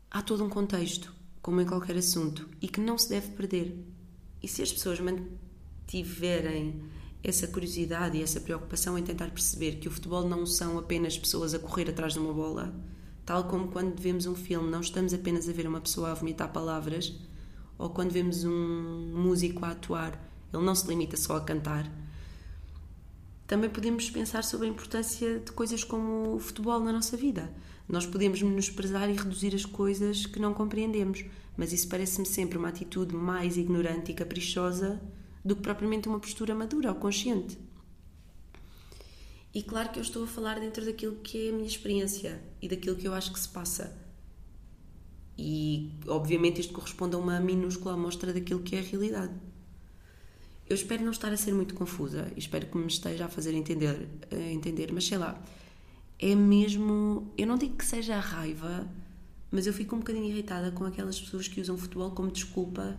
há 0.10 0.22
todo 0.22 0.44
um 0.44 0.50
contexto, 0.50 1.16
como 1.42 1.62
em 1.62 1.66
qualquer 1.66 1.96
assunto, 1.96 2.50
e 2.62 2.68
que 2.68 2.82
não 2.82 2.98
se 2.98 3.08
deve 3.08 3.30
perder. 3.30 3.82
E 4.44 4.48
se 4.50 4.62
as 4.62 4.74
pessoas 4.74 5.00
mantiverem 5.00 6.84
essa 7.24 7.48
curiosidade 7.48 8.18
e 8.18 8.24
essa 8.24 8.42
preocupação 8.42 8.98
em 8.98 9.04
tentar 9.04 9.32
perceber 9.32 9.78
que 9.78 9.88
o 9.88 9.92
futebol 9.92 10.28
não 10.28 10.46
são 10.46 10.78
apenas 10.78 11.18
pessoas 11.18 11.54
a 11.54 11.60
correr 11.60 11.90
atrás 11.90 12.12
de 12.12 12.20
uma 12.20 12.34
bola, 12.34 12.76
Tal 13.32 13.46
como 13.46 13.70
quando 13.70 13.98
vemos 13.98 14.26
um 14.26 14.36
filme, 14.36 14.70
não 14.70 14.82
estamos 14.82 15.14
apenas 15.14 15.48
a 15.48 15.54
ver 15.54 15.66
uma 15.66 15.80
pessoa 15.80 16.12
a 16.12 16.14
vomitar 16.14 16.52
palavras, 16.52 17.16
ou 17.78 17.90
quando 17.90 18.12
vemos 18.12 18.44
um 18.44 19.14
músico 19.16 19.64
a 19.64 19.70
atuar, 19.70 20.22
ele 20.54 20.62
não 20.62 20.76
se 20.76 20.86
limita 20.86 21.16
só 21.16 21.38
a 21.38 21.40
cantar. 21.40 21.90
Também 23.48 23.70
podemos 23.70 24.10
pensar 24.10 24.44
sobre 24.44 24.68
a 24.68 24.70
importância 24.70 25.40
de 25.40 25.50
coisas 25.54 25.82
como 25.82 26.36
o 26.36 26.40
futebol 26.40 26.82
na 26.82 26.92
nossa 26.92 27.16
vida. 27.16 27.50
Nós 27.88 28.06
podemos 28.06 28.42
menosprezar 28.42 29.10
e 29.10 29.14
reduzir 29.14 29.56
as 29.56 29.64
coisas 29.64 30.26
que 30.26 30.38
não 30.38 30.54
compreendemos, 30.54 31.24
mas 31.56 31.72
isso 31.72 31.88
parece-me 31.88 32.26
sempre 32.26 32.58
uma 32.58 32.68
atitude 32.68 33.16
mais 33.16 33.56
ignorante 33.56 34.12
e 34.12 34.14
caprichosa 34.14 35.02
do 35.46 35.56
que 35.56 35.62
propriamente 35.62 36.10
uma 36.10 36.20
postura 36.20 36.54
madura 36.54 36.90
ou 36.90 36.96
consciente. 36.96 37.58
E 39.54 39.62
claro 39.64 39.90
que 39.90 40.00
eu 40.00 40.04
estou 40.04 40.24
a 40.24 40.28
falar 40.28 40.60
dentro 40.60 40.86
daquilo 40.86 41.16
que 41.18 41.48
é 41.48 41.50
a 41.50 41.54
minha 41.54 41.68
experiência 41.68 42.42
e 42.62 42.70
daquilo 42.70 42.96
que 42.96 43.08
eu 43.08 43.14
acho 43.14 43.34
que 43.34 43.40
se 43.40 43.50
passa. 43.50 43.98
E 45.38 45.92
obviamente 46.08 46.62
isto 46.62 46.74
corresponde 46.74 47.16
a 47.16 47.20
uma 47.20 47.40
minúscula 47.40 47.96
amostra 47.96 48.32
daquilo 48.32 48.62
que 48.62 48.76
é 48.76 48.80
a 48.80 48.84
realidade. 48.84 49.34
Eu 50.70 50.76
espero 50.76 51.04
não 51.04 51.12
estar 51.12 51.34
a 51.34 51.38
ser 51.38 51.54
muito 51.54 51.74
confusa 51.74 52.32
e 52.34 52.40
espero 52.40 52.68
que 52.68 52.78
me 52.78 52.88
esteja 52.88 53.26
a 53.26 53.28
fazer 53.28 53.54
entender, 53.54 54.08
a 54.32 54.52
entender, 54.52 54.90
mas 54.94 55.06
sei 55.06 55.18
lá, 55.18 55.42
é 56.18 56.34
mesmo. 56.34 57.30
Eu 57.38 57.46
não 57.46 57.58
digo 57.58 57.76
que 57.76 57.86
seja 57.86 58.16
a 58.16 58.22
raiva, 58.22 58.88
mas 59.52 59.68
eu 59.68 59.74
fico 59.74 59.98
um 59.98 60.00
bocadinho 60.00 60.30
irritada 60.30 60.72
com 60.72 60.86
aquelas 60.86 61.20
pessoas 61.20 61.50
que 61.50 61.60
usam 61.60 61.78
futebol 61.78 62.12
como 62.12 62.32
desculpa 62.32 62.98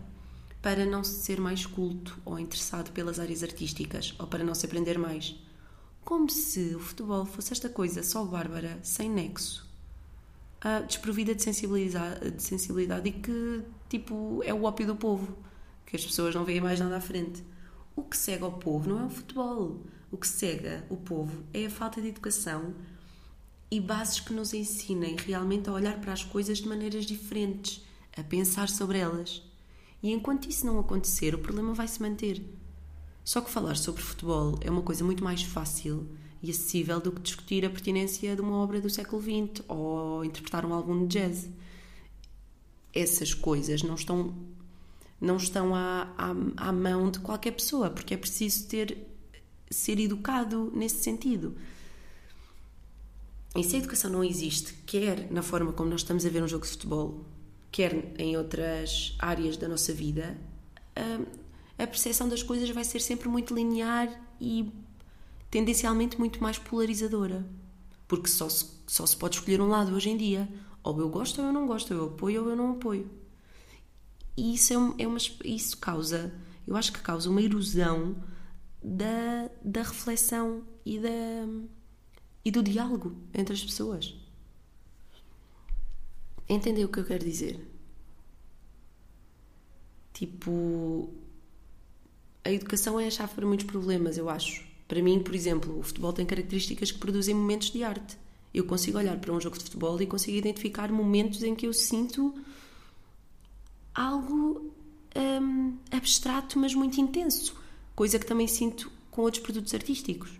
para 0.61 0.85
não 0.85 1.03
ser 1.03 1.41
mais 1.41 1.65
culto 1.65 2.21
ou 2.23 2.37
interessado 2.37 2.91
pelas 2.91 3.19
áreas 3.19 3.41
artísticas 3.41 4.13
ou 4.19 4.27
para 4.27 4.43
não 4.43 4.53
se 4.53 4.67
aprender 4.67 4.99
mais 4.99 5.35
como 6.03 6.29
se 6.29 6.75
o 6.75 6.79
futebol 6.79 7.25
fosse 7.25 7.53
esta 7.53 7.69
coisa 7.69 8.03
só 8.03 8.23
bárbara, 8.25 8.79
sem 8.83 9.09
nexo, 9.09 9.69
uh, 10.63 10.85
desprovida 10.85 11.33
de 11.33 11.43
sensibilidade, 11.43 12.31
de 12.31 12.43
sensibilidade 12.43 13.09
e 13.09 13.11
que, 13.11 13.63
tipo, 13.89 14.41
é 14.43 14.53
o 14.53 14.63
ópio 14.63 14.87
do 14.87 14.95
povo, 14.95 15.37
que 15.85 15.95
as 15.95 16.05
pessoas 16.05 16.35
não 16.35 16.45
veem 16.45 16.61
mais 16.61 16.79
nada 16.79 16.97
à 16.97 17.01
frente. 17.01 17.43
O 17.95 18.03
que 18.03 18.17
cega 18.17 18.45
o 18.45 18.53
povo 18.53 18.89
não 18.89 18.99
é 19.01 19.05
o 19.05 19.09
futebol. 19.09 19.81
O 20.11 20.17
que 20.17 20.27
cega 20.27 20.85
o 20.89 20.97
povo 20.97 21.43
é 21.53 21.65
a 21.65 21.69
falta 21.69 22.01
de 22.01 22.09
educação 22.09 22.73
e 23.71 23.79
bases 23.79 24.19
que 24.19 24.33
nos 24.33 24.53
ensinem 24.53 25.15
realmente 25.15 25.69
a 25.69 25.73
olhar 25.73 25.99
para 25.99 26.13
as 26.13 26.23
coisas 26.23 26.59
de 26.59 26.67
maneiras 26.67 27.05
diferentes, 27.05 27.83
a 28.15 28.23
pensar 28.23 28.69
sobre 28.69 28.99
elas. 28.99 29.41
E 30.01 30.11
enquanto 30.11 30.47
isso 30.47 30.65
não 30.65 30.79
acontecer, 30.79 31.33
o 31.33 31.39
problema 31.39 31.73
vai 31.73 31.87
se 31.87 32.01
manter. 32.01 32.43
Só 33.23 33.39
que 33.41 33.49
falar 33.49 33.75
sobre 33.75 34.01
futebol 34.01 34.57
é 34.61 34.69
uma 34.69 34.81
coisa 34.81 35.03
muito 35.03 35.23
mais 35.23 35.43
fácil 35.43 36.07
e 36.41 36.49
acessível 36.49 36.99
do 36.99 37.11
que 37.11 37.21
discutir 37.21 37.65
a 37.65 37.69
pertinência 37.69 38.35
de 38.35 38.41
uma 38.41 38.57
obra 38.57 38.81
do 38.81 38.89
século 38.89 39.21
XX 39.21 39.63
ou 39.67 40.25
interpretar 40.25 40.65
um 40.65 40.73
álbum 40.73 41.07
de 41.07 41.19
jazz. 41.19 41.49
Essas 42.93 43.33
coisas 43.33 43.81
não 43.81 43.95
estão, 43.95 44.35
não 45.21 45.37
estão 45.37 45.73
à, 45.73 46.13
à, 46.17 46.67
à 46.67 46.71
mão 46.73 47.09
de 47.09 47.19
qualquer 47.19 47.51
pessoa, 47.51 47.89
porque 47.89 48.13
é 48.13 48.17
preciso 48.17 48.67
ter, 48.67 49.07
ser 49.71 49.97
educado 49.99 50.69
nesse 50.75 51.01
sentido. 51.01 51.55
E 53.55 53.63
se 53.63 53.77
a 53.77 53.79
educação 53.79 54.11
não 54.11 54.23
existe, 54.23 54.73
quer 54.85 55.31
na 55.31 55.41
forma 55.41 55.71
como 55.71 55.89
nós 55.89 56.01
estamos 56.01 56.25
a 56.25 56.29
ver 56.29 56.43
um 56.43 56.47
jogo 56.47 56.65
de 56.65 56.71
futebol, 56.71 57.23
quer 57.71 58.13
em 58.19 58.35
outras 58.35 59.15
áreas 59.17 59.55
da 59.55 59.67
nossa 59.67 59.93
vida, 59.93 60.37
hum, 60.97 61.42
a 61.77 61.87
percepção 61.87 62.29
das 62.29 62.43
coisas 62.43 62.69
vai 62.69 62.83
ser 62.83 62.99
sempre 62.99 63.27
muito 63.27 63.53
linear 63.53 64.09
e 64.39 64.71
tendencialmente 65.49 66.17
muito 66.19 66.41
mais 66.41 66.57
polarizadora. 66.57 67.45
Porque 68.07 68.27
só 68.27 68.49
se, 68.49 68.65
só 68.87 69.05
se 69.05 69.17
pode 69.17 69.35
escolher 69.35 69.61
um 69.61 69.67
lado 69.67 69.95
hoje 69.95 70.09
em 70.09 70.17
dia. 70.17 70.47
Ou 70.83 70.99
eu 70.99 71.09
gosto 71.09 71.41
ou 71.41 71.47
eu 71.47 71.53
não 71.53 71.65
gosto, 71.65 71.93
ou 71.93 71.99
eu 71.99 72.05
apoio 72.07 72.43
ou 72.43 72.49
eu 72.49 72.55
não 72.55 72.71
apoio. 72.71 73.09
E 74.35 74.53
isso, 74.53 74.73
é, 74.73 75.03
é 75.03 75.07
uma, 75.07 75.17
isso 75.45 75.77
causa, 75.77 76.33
eu 76.67 76.75
acho 76.75 76.91
que 76.91 76.99
causa 76.99 77.29
uma 77.29 77.41
erosão 77.41 78.15
da, 78.83 79.49
da 79.63 79.83
reflexão 79.83 80.63
e, 80.85 80.99
da, 80.99 81.09
e 82.43 82.51
do 82.51 82.63
diálogo 82.63 83.15
entre 83.33 83.53
as 83.53 83.63
pessoas. 83.63 84.15
Entendeu 86.49 86.87
o 86.87 86.91
que 86.91 86.99
eu 86.99 87.05
quero 87.05 87.23
dizer? 87.23 87.65
Tipo, 90.11 91.13
a 92.43 92.51
educação 92.51 92.99
é 92.99 93.07
a 93.07 93.11
chave 93.11 93.33
para 93.33 93.45
muitos 93.45 93.65
problemas, 93.65 94.17
eu 94.17 94.29
acho. 94.29 94.63
Para 94.87 95.01
mim, 95.01 95.19
por 95.19 95.33
exemplo, 95.33 95.79
o 95.79 95.83
futebol 95.83 96.11
tem 96.11 96.25
características 96.25 96.91
que 96.91 96.99
produzem 96.99 97.33
momentos 97.33 97.71
de 97.71 97.83
arte. 97.83 98.17
Eu 98.53 98.65
consigo 98.65 98.97
olhar 98.97 99.17
para 99.17 99.33
um 99.33 99.39
jogo 99.39 99.57
de 99.57 99.63
futebol 99.63 99.99
e 100.01 100.05
consigo 100.05 100.37
identificar 100.37 100.91
momentos 100.91 101.41
em 101.41 101.55
que 101.55 101.65
eu 101.65 101.73
sinto 101.73 102.33
algo 103.95 104.71
hum, 105.15 105.77
abstrato, 105.89 106.59
mas 106.59 106.75
muito 106.75 106.99
intenso. 106.99 107.55
Coisa 107.95 108.19
que 108.19 108.25
também 108.25 108.47
sinto 108.47 108.91
com 109.09 109.21
outros 109.21 109.41
produtos 109.41 109.73
artísticos. 109.73 110.31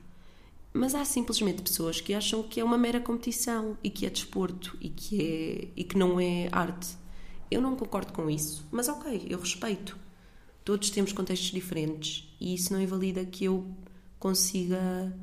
Mas 0.74 0.96
há 0.96 1.06
simplesmente 1.06 1.62
pessoas 1.62 2.02
que 2.02 2.14
acham 2.14 2.44
que 2.44 2.60
é 2.60 2.64
uma 2.64 2.78
mera 2.78 3.00
competição 3.00 3.78
e 3.84 3.90
que 3.90 4.06
é 4.06 4.10
desporto 4.10 4.76
e 4.82 4.90
que, 4.90 5.22
é, 5.22 5.68
e 5.76 5.84
que 5.84 5.98
não 5.98 6.20
é 6.20 6.50
arte. 6.52 6.98
Eu 7.50 7.62
não 7.62 7.76
concordo 7.76 8.12
com 8.12 8.30
isso, 8.30 8.68
mas 8.72 8.90
ok, 8.90 9.28
eu 9.30 9.40
respeito. 9.40 10.03
Todos 10.64 10.90
temos 10.90 11.12
contextos 11.12 11.52
diferentes 11.52 12.34
e 12.40 12.54
isso 12.54 12.72
não 12.72 12.82
invalida 12.82 13.26
que 13.26 13.46
eu 13.46 13.68
consiga 14.20 15.14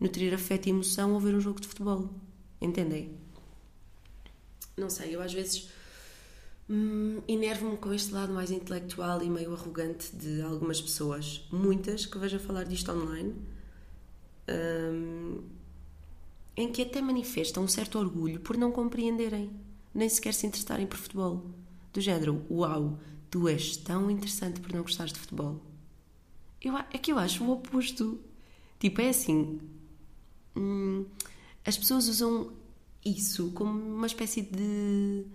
nutrir 0.00 0.32
afeto 0.32 0.66
e 0.66 0.70
emoção 0.70 1.14
ao 1.14 1.20
ver 1.20 1.34
um 1.34 1.40
jogo 1.40 1.60
de 1.60 1.68
futebol. 1.68 2.10
Entendem? 2.60 3.26
não 4.76 4.90
sei, 4.90 5.14
eu 5.14 5.22
às 5.22 5.32
vezes 5.32 5.68
hum, 6.68 7.22
enervo-me 7.26 7.76
com 7.78 7.92
este 7.94 8.12
lado 8.12 8.32
mais 8.32 8.50
intelectual 8.50 9.22
e 9.22 9.30
meio 9.30 9.54
arrogante 9.54 10.14
de 10.14 10.42
algumas 10.42 10.80
pessoas, 10.80 11.46
muitas 11.50 12.04
que 12.04 12.18
vejo 12.18 12.36
a 12.36 12.40
falar 12.40 12.64
disto 12.64 12.92
online, 12.92 13.34
hum, 14.48 15.42
em 16.56 16.70
que 16.70 16.82
até 16.82 17.00
manifestam 17.00 17.64
um 17.64 17.68
certo 17.68 17.98
orgulho 17.98 18.40
por 18.40 18.56
não 18.56 18.70
compreenderem, 18.70 19.50
nem 19.94 20.08
sequer 20.08 20.34
se 20.34 20.46
interessarem 20.46 20.86
por 20.86 20.98
futebol. 20.98 21.46
Do 21.92 22.00
género, 22.00 22.44
uau, 22.50 22.98
tu 23.30 23.48
és 23.48 23.76
tão 23.76 24.10
interessante 24.10 24.60
por 24.60 24.72
não 24.72 24.82
gostares 24.82 25.12
de 25.12 25.18
futebol. 25.18 25.60
Eu, 26.60 26.76
é 26.76 26.98
que 26.98 27.12
eu 27.12 27.18
acho 27.18 27.44
o 27.44 27.50
oposto. 27.52 28.20
Tipo, 28.78 29.00
é 29.00 29.08
assim. 29.08 29.60
Hum, 30.56 31.04
as 31.64 31.76
pessoas 31.76 32.08
usam 32.08 32.52
isso 33.04 33.50
como 33.52 33.70
uma 33.70 34.06
espécie 34.06 34.42
de 34.42 35.26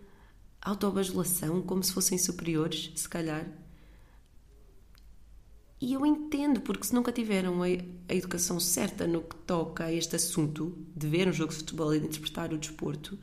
autobajulação, 0.62 1.62
como 1.62 1.84
se 1.84 1.94
fossem 1.94 2.18
superiores, 2.18 2.92
se 2.96 3.08
calhar. 3.08 3.48
E 5.80 5.94
eu 5.94 6.06
entendo, 6.06 6.62
porque 6.62 6.86
se 6.86 6.94
nunca 6.94 7.12
tiveram 7.12 7.64
a, 7.64 7.66
a, 7.66 8.14
educação 8.14 8.60
certa 8.60 9.08
no 9.08 9.22
que 9.22 9.36
toca 9.36 9.86
a 9.86 9.92
este 9.92 10.16
assunto, 10.16 10.78
de 10.96 11.08
ver 11.08 11.28
um 11.28 11.34
jogo 11.34 11.52
de 11.52 11.58
futebol 11.58 11.94
e 11.96 12.00
de 12.00 12.06
interpretar 12.06 12.54
o 12.54 12.58
desporto, 12.58 13.18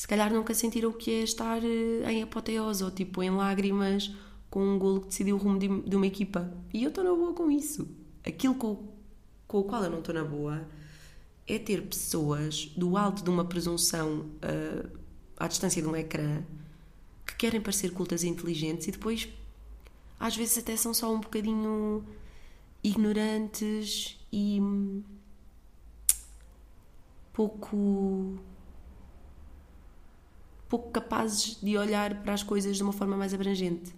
se 0.00 0.08
calhar 0.08 0.32
nunca 0.32 0.54
sentiram 0.54 0.88
o 0.88 0.94
que 0.94 1.10
é 1.10 1.22
estar 1.24 1.62
eh, 1.62 2.10
em 2.10 2.22
apoteose 2.22 2.82
ou 2.82 2.90
tipo 2.90 3.22
em 3.22 3.28
lágrimas 3.28 4.10
com 4.48 4.64
um 4.64 4.78
golo 4.78 5.02
que 5.02 5.08
decidiu 5.08 5.36
o 5.36 5.38
rumo 5.38 5.58
de, 5.58 5.94
uma 5.94 6.06
equipa. 6.06 6.50
E 6.72 6.84
eu 6.84 6.88
estou 6.88 7.04
na 7.04 7.10
boa 7.10 7.34
com 7.34 7.50
isso. 7.50 7.86
Aquilo 8.26 8.54
com, 8.54 8.82
com 9.46 9.58
o 9.58 9.64
qual 9.64 9.84
eu 9.84 9.90
não 9.90 9.98
estou 9.98 10.14
na 10.14 10.24
boa 10.24 10.66
é 11.46 11.58
ter 11.58 11.82
pessoas 11.82 12.72
do 12.74 12.96
alto 12.96 13.22
de 13.22 13.28
uma 13.28 13.44
presunção 13.44 14.20
uh, 14.42 14.90
à 15.36 15.46
distância 15.46 15.82
de 15.82 15.86
um 15.86 15.94
ecrã 15.94 16.44
que 17.26 17.36
querem 17.36 17.60
parecer 17.60 17.92
cultas 17.92 18.22
e 18.22 18.28
inteligentes 18.28 18.88
e 18.88 18.92
depois 18.92 19.28
às 20.18 20.34
vezes 20.34 20.56
até 20.56 20.76
são 20.76 20.94
só 20.94 21.14
um 21.14 21.20
bocadinho 21.20 22.02
ignorantes 22.82 24.18
e 24.32 24.62
pouco 27.34 28.40
pouco 30.70 30.92
capazes 30.92 31.56
de 31.60 31.76
olhar 31.76 32.22
para 32.22 32.32
as 32.32 32.44
coisas 32.44 32.76
de 32.76 32.82
uma 32.82 32.92
forma 32.92 33.16
mais 33.16 33.34
abrangente. 33.34 33.92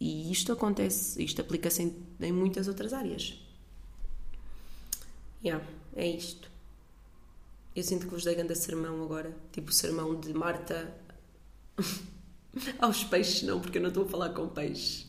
E 0.00 0.32
isto 0.32 0.52
acontece, 0.52 1.22
isto 1.22 1.40
aplica-se 1.40 1.84
em, 1.84 1.96
em, 2.20 2.32
muitas 2.32 2.66
outras 2.66 2.92
áreas. 2.92 3.40
Yeah, 5.42 5.64
é 5.94 6.08
isto. 6.08 6.50
Eu 7.76 7.84
sinto 7.84 8.06
que 8.06 8.12
vos 8.12 8.24
dei 8.24 8.34
grande 8.34 8.56
sermão 8.56 9.04
agora, 9.04 9.34
tipo 9.52 9.72
sermão 9.72 10.18
de 10.18 10.34
Marta 10.34 10.92
aos 12.80 13.04
peixes, 13.04 13.44
não, 13.44 13.60
porque 13.60 13.78
eu 13.78 13.82
não 13.82 13.88
estou 13.88 14.04
a 14.04 14.08
falar 14.08 14.30
com 14.30 14.48
peixes, 14.48 15.06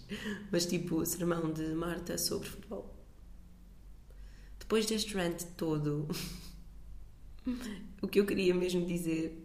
mas 0.52 0.68
tipo 0.68 1.04
sermão 1.04 1.52
de 1.52 1.64
Marta 1.74 2.16
sobre 2.20 2.48
futebol. 2.48 2.94
Depois 4.60 4.86
deste 4.86 5.16
rant 5.16 5.42
todo, 5.58 6.08
o 8.00 8.08
que 8.08 8.20
eu 8.20 8.26
queria 8.28 8.54
mesmo 8.54 8.86
dizer 8.86 9.43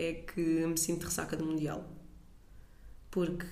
é 0.00 0.14
que 0.14 0.40
me 0.40 0.78
sinto 0.78 1.04
ressaca 1.04 1.36
do 1.36 1.44
Mundial. 1.44 1.86
Porque 3.10 3.46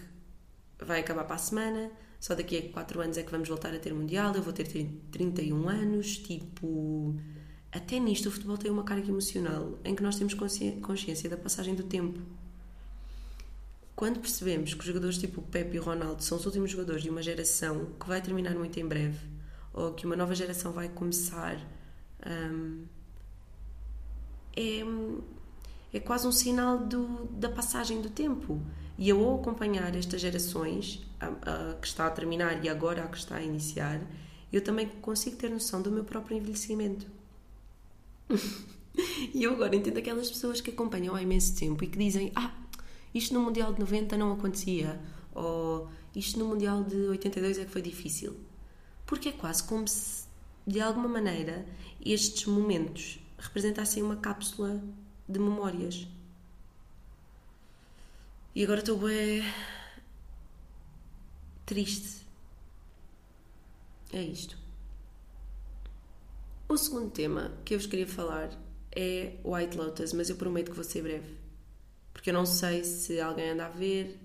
vai 0.79 1.01
acabar 1.01 1.25
para 1.25 1.35
a 1.35 1.39
semana, 1.39 1.91
só 2.19 2.35
daqui 2.35 2.57
a 2.57 2.73
4 2.73 3.01
anos 3.03 3.19
é 3.19 3.23
que 3.23 3.31
vamos 3.31 3.49
voltar 3.49 3.75
a 3.75 3.79
ter 3.79 3.93
Mundial, 3.93 4.35
eu 4.35 4.43
vou 4.43 4.53
ter 4.53 4.67
31 5.11 5.69
anos, 5.69 6.17
tipo. 6.17 7.15
Até 7.71 7.99
nisto 7.99 8.31
o 8.31 8.33
futebol 8.33 8.57
tem 8.57 8.71
uma 8.71 8.83
carga 8.83 9.09
emocional 9.09 9.79
em 9.85 9.95
que 9.95 10.03
nós 10.03 10.17
temos 10.17 10.33
consciência 10.33 11.29
da 11.29 11.37
passagem 11.37 11.75
do 11.75 11.83
tempo. 11.83 12.19
Quando 13.95 14.21
percebemos 14.21 14.73
que 14.73 14.81
os 14.81 14.87
jogadores 14.87 15.19
tipo 15.19 15.43
Pepe 15.43 15.77
e 15.77 15.79
Ronaldo 15.79 16.23
são 16.23 16.39
os 16.39 16.47
últimos 16.47 16.71
jogadores 16.71 17.03
de 17.03 17.11
uma 17.11 17.21
geração 17.21 17.93
que 18.01 18.09
vai 18.09 18.23
terminar 18.23 18.55
muito 18.55 18.81
em 18.81 18.87
breve, 18.87 19.19
ou 19.75 19.93
que 19.93 20.07
uma 20.07 20.17
nova 20.17 20.35
geração 20.35 20.73
vai 20.73 20.89
começar, 20.89 21.59
hum, 22.27 22.85
é, 24.57 24.83
é 25.93 26.01
quase 26.01 26.27
um 26.27 26.33
sinal 26.33 26.79
do, 26.79 27.27
da 27.33 27.49
passagem 27.49 28.01
do 28.01 28.11
tempo. 28.11 28.61
E 28.99 29.09
eu, 29.09 29.25
ao 29.25 29.41
acompanhar 29.41 29.95
estas 29.95 30.21
gerações, 30.21 31.07
a, 31.21 31.27
a, 31.27 31.75
que 31.75 31.87
está 31.87 32.07
a 32.07 32.11
terminar 32.11 32.65
e 32.65 32.69
agora 32.69 33.05
a 33.05 33.09
que 33.09 33.17
está 33.17 33.37
a 33.37 33.43
iniciar, 33.43 34.01
eu 34.53 34.63
também 34.63 34.89
consigo 35.01 35.37
ter 35.37 35.51
noção 35.51 35.81
do 35.81 35.91
meu 35.91 36.05
próprio 36.05 36.37
envelhecimento. 36.37 37.07
e 39.35 39.43
eu 39.43 39.53
agora 39.53 39.77
entendo 39.77 39.99
aquelas 39.99 40.29
pessoas 40.29 40.61
que 40.61 40.71
acompanham 40.71 41.15
há 41.15 41.23
imenso 41.23 41.57
tempo 41.57 41.85
e 41.85 41.87
que 41.87 41.99
dizem: 41.99 42.33
Ah, 42.35 42.53
isto 43.15 43.33
no 43.33 43.41
Mundial 43.41 43.73
de 43.73 43.81
90 43.81 44.17
não 44.17 44.33
acontecia, 44.33 45.01
ou 45.35 45.89
isto 46.15 46.39
no 46.39 46.47
Mundial 46.47 46.83
de 46.83 46.97
82 46.97 47.59
é 47.59 47.65
que 47.65 47.71
foi 47.71 47.83
difícil. 47.83 48.37
Porque 49.07 49.31
é 49.31 49.33
quase 49.33 49.63
como 49.63 49.87
se, 49.87 50.25
de 50.67 50.81
alguma 50.81 51.09
maneira, 51.09 51.65
estes 52.05 52.47
momentos 52.47 53.21
representassem 53.39 54.03
uma 54.03 54.17
cápsula 54.17 54.83
de 55.29 55.39
memórias. 55.39 56.07
E 58.55 58.65
agora 58.65 58.81
estou 58.81 58.99
bem 58.99 59.43
triste. 61.67 62.27
É 64.13 64.23
isto. 64.23 64.57
O 66.69 66.77
segundo 66.77 67.11
tema 67.11 67.53
que 67.65 67.75
eu 67.75 67.79
vos 67.79 67.87
queria 67.87 68.07
falar 68.07 68.51
é 68.91 69.35
White 69.45 69.77
Lotus, 69.77 70.13
mas 70.13 70.31
eu 70.31 70.37
prometo 70.37 70.71
que 70.71 70.77
vou 70.77 70.85
ser 70.85 71.03
breve. 71.03 71.37
Porque 72.13 72.31
eu 72.31 72.35
não 72.35 72.47
sei 72.47 72.85
se 72.85 73.21
alguém 73.21 73.51
anda 73.51 73.67
a 73.67 73.69
ver, 73.69 74.19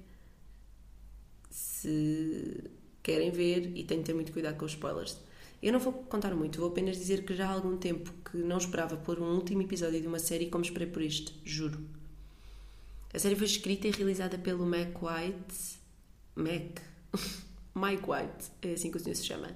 se 1.50 2.72
querem 3.04 3.30
ver 3.30 3.78
e 3.78 3.84
tenho 3.84 4.02
de 4.02 4.08
ter 4.08 4.14
muito 4.14 4.32
cuidado 4.32 4.58
com 4.58 4.66
os 4.66 4.72
spoilers. 4.72 5.18
Eu 5.64 5.72
não 5.72 5.80
vou 5.80 5.94
contar 5.94 6.36
muito, 6.36 6.60
vou 6.60 6.68
apenas 6.68 6.98
dizer 6.98 7.24
que 7.24 7.34
já 7.34 7.48
há 7.48 7.54
algum 7.54 7.78
tempo 7.78 8.14
que 8.30 8.36
não 8.36 8.58
esperava 8.58 8.98
por 8.98 9.18
um 9.18 9.34
último 9.34 9.62
episódio 9.62 10.02
de 10.02 10.08
uma 10.08 10.20
série 10.20 10.50
como 10.50 10.62
esperei 10.62 10.90
por 10.90 11.02
este, 11.02 11.34
juro. 11.46 11.80
A 13.14 13.18
série 13.18 13.38
foi 13.38 13.46
escrita 13.46 13.88
e 13.88 13.92
realizada 13.92 14.38
pelo 14.38 14.66
Mac 14.66 15.02
White. 15.02 15.80
Mac. 16.36 16.82
Mike 17.74 18.04
White, 18.06 18.52
é 18.62 18.74
assim 18.74 18.92
que 18.92 18.98
o 18.98 19.00
senhor 19.00 19.16
se 19.16 19.26
chama. 19.26 19.56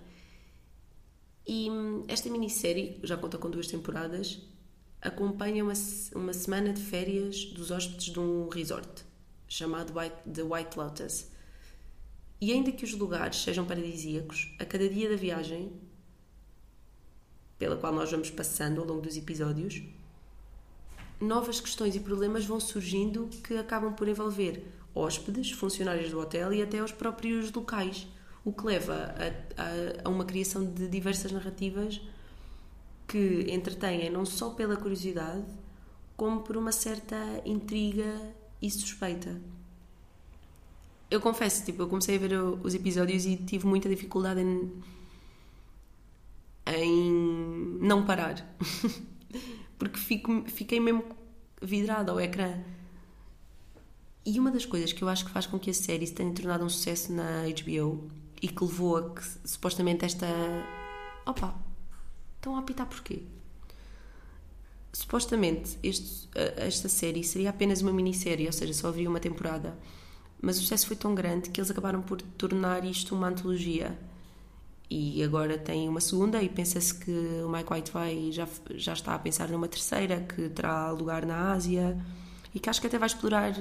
E 1.45 1.69
hum, 1.69 2.05
esta 2.07 2.29
minissérie, 2.29 3.01
já 3.03 3.17
conta 3.17 3.37
com 3.37 3.49
duas 3.49 3.67
temporadas, 3.67 4.41
acompanha 5.01 5.61
uma, 5.61 5.73
uma 6.15 6.31
semana 6.31 6.71
de 6.71 6.81
férias 6.81 7.43
dos 7.47 7.69
hóspedes 7.69 8.13
de 8.13 8.19
um 8.19 8.47
resort 8.47 9.03
chamado 9.45 9.93
White, 9.99 10.15
The 10.33 10.43
White 10.43 10.79
Lotus. 10.79 11.27
E 12.39 12.53
ainda 12.53 12.71
que 12.71 12.85
os 12.85 12.93
lugares 12.93 13.41
sejam 13.43 13.65
paradisíacos, 13.65 14.55
a 14.57 14.63
cada 14.63 14.87
dia 14.87 15.09
da 15.09 15.17
viagem 15.17 15.85
pela 17.57 17.75
qual 17.75 17.93
nós 17.93 18.11
vamos 18.11 18.29
passando 18.29 18.81
ao 18.81 18.87
longo 18.87 19.01
dos 19.01 19.17
episódios, 19.17 19.81
novas 21.19 21.59
questões 21.59 21.95
e 21.95 21.99
problemas 21.99 22.45
vão 22.45 22.59
surgindo 22.59 23.27
que 23.43 23.55
acabam 23.57 23.93
por 23.93 24.07
envolver 24.07 24.63
hóspedes, 24.93 25.51
funcionários 25.51 26.11
do 26.11 26.19
hotel 26.19 26.53
e 26.53 26.61
até 26.61 26.83
os 26.83 26.91
próprios 26.91 27.51
locais, 27.51 28.07
o 28.43 28.51
que 28.51 28.65
leva 28.65 28.93
a, 28.93 29.61
a, 29.61 30.05
a 30.05 30.09
uma 30.09 30.25
criação 30.25 30.65
de 30.65 30.87
diversas 30.87 31.31
narrativas 31.31 32.01
que 33.07 33.47
entretêm 33.49 34.09
não 34.09 34.25
só 34.25 34.51
pela 34.51 34.75
curiosidade, 34.75 35.45
como 36.15 36.41
por 36.41 36.57
uma 36.57 36.71
certa 36.71 37.15
intriga 37.45 38.33
e 38.61 38.69
suspeita. 38.69 39.39
Eu 41.09 41.21
confesso, 41.21 41.63
tipo, 41.63 41.83
eu 41.83 41.87
comecei 41.87 42.17
a 42.17 42.19
ver 42.19 42.33
os 42.33 42.73
episódios 42.73 43.25
e 43.25 43.37
tive 43.37 43.65
muita 43.65 43.87
dificuldade 43.87 44.41
em 44.41 44.83
em 46.75 47.26
não 47.79 48.05
parar. 48.05 48.35
Porque 49.77 49.97
fico, 49.97 50.43
fiquei 50.47 50.79
mesmo 50.79 51.03
vidrada 51.61 52.11
ao 52.11 52.19
ecrã. 52.19 52.59
E 54.25 54.39
uma 54.39 54.51
das 54.51 54.65
coisas 54.65 54.91
que 54.91 55.03
eu 55.03 55.09
acho 55.09 55.25
que 55.25 55.31
faz 55.31 55.45
com 55.45 55.57
que 55.57 55.69
a 55.69 55.73
série 55.73 56.05
se 56.05 56.13
tenha 56.13 56.33
tornado 56.33 56.65
um 56.65 56.69
sucesso 56.69 57.13
na 57.13 57.43
HBO 57.43 58.09
e 58.41 58.47
que 58.47 58.63
levou 58.63 58.97
a 58.97 59.09
que 59.09 59.23
supostamente 59.45 60.05
esta. 60.05 60.27
Opa! 61.25 61.55
Estão 62.35 62.55
a 62.55 62.59
apitar 62.59 62.87
porquê? 62.87 63.23
Supostamente 64.91 65.77
este, 65.83 66.27
esta 66.57 66.89
série 66.89 67.23
seria 67.23 67.49
apenas 67.49 67.81
uma 67.81 67.93
minissérie, 67.93 68.47
ou 68.47 68.53
seja, 68.53 68.73
só 68.73 68.87
haveria 68.87 69.09
uma 69.09 69.19
temporada. 69.19 69.77
Mas 70.41 70.57
o 70.57 70.61
sucesso 70.61 70.87
foi 70.87 70.95
tão 70.95 71.15
grande 71.15 71.49
que 71.49 71.59
eles 71.59 71.71
acabaram 71.71 72.01
por 72.01 72.21
tornar 72.21 72.85
isto 72.85 73.15
uma 73.15 73.27
antologia 73.27 73.97
e 74.89 75.21
agora 75.21 75.57
tem 75.57 75.89
uma 75.89 75.99
segunda 75.99 76.41
e 76.41 76.47
pensa-se 76.47 76.93
que 76.93 77.11
o 77.11 77.49
Mike 77.49 77.73
White 77.73 77.91
vai, 77.91 78.31
já, 78.31 78.47
já 78.75 78.93
está 78.93 79.15
a 79.15 79.19
pensar 79.19 79.49
numa 79.49 79.67
terceira 79.67 80.21
que 80.21 80.49
terá 80.49 80.91
lugar 80.91 81.25
na 81.25 81.51
Ásia 81.51 81.97
e 82.55 82.59
que 82.59 82.69
acho 82.69 82.79
que 82.79 82.87
até 82.87 82.97
vai 82.97 83.07
explorar 83.07 83.53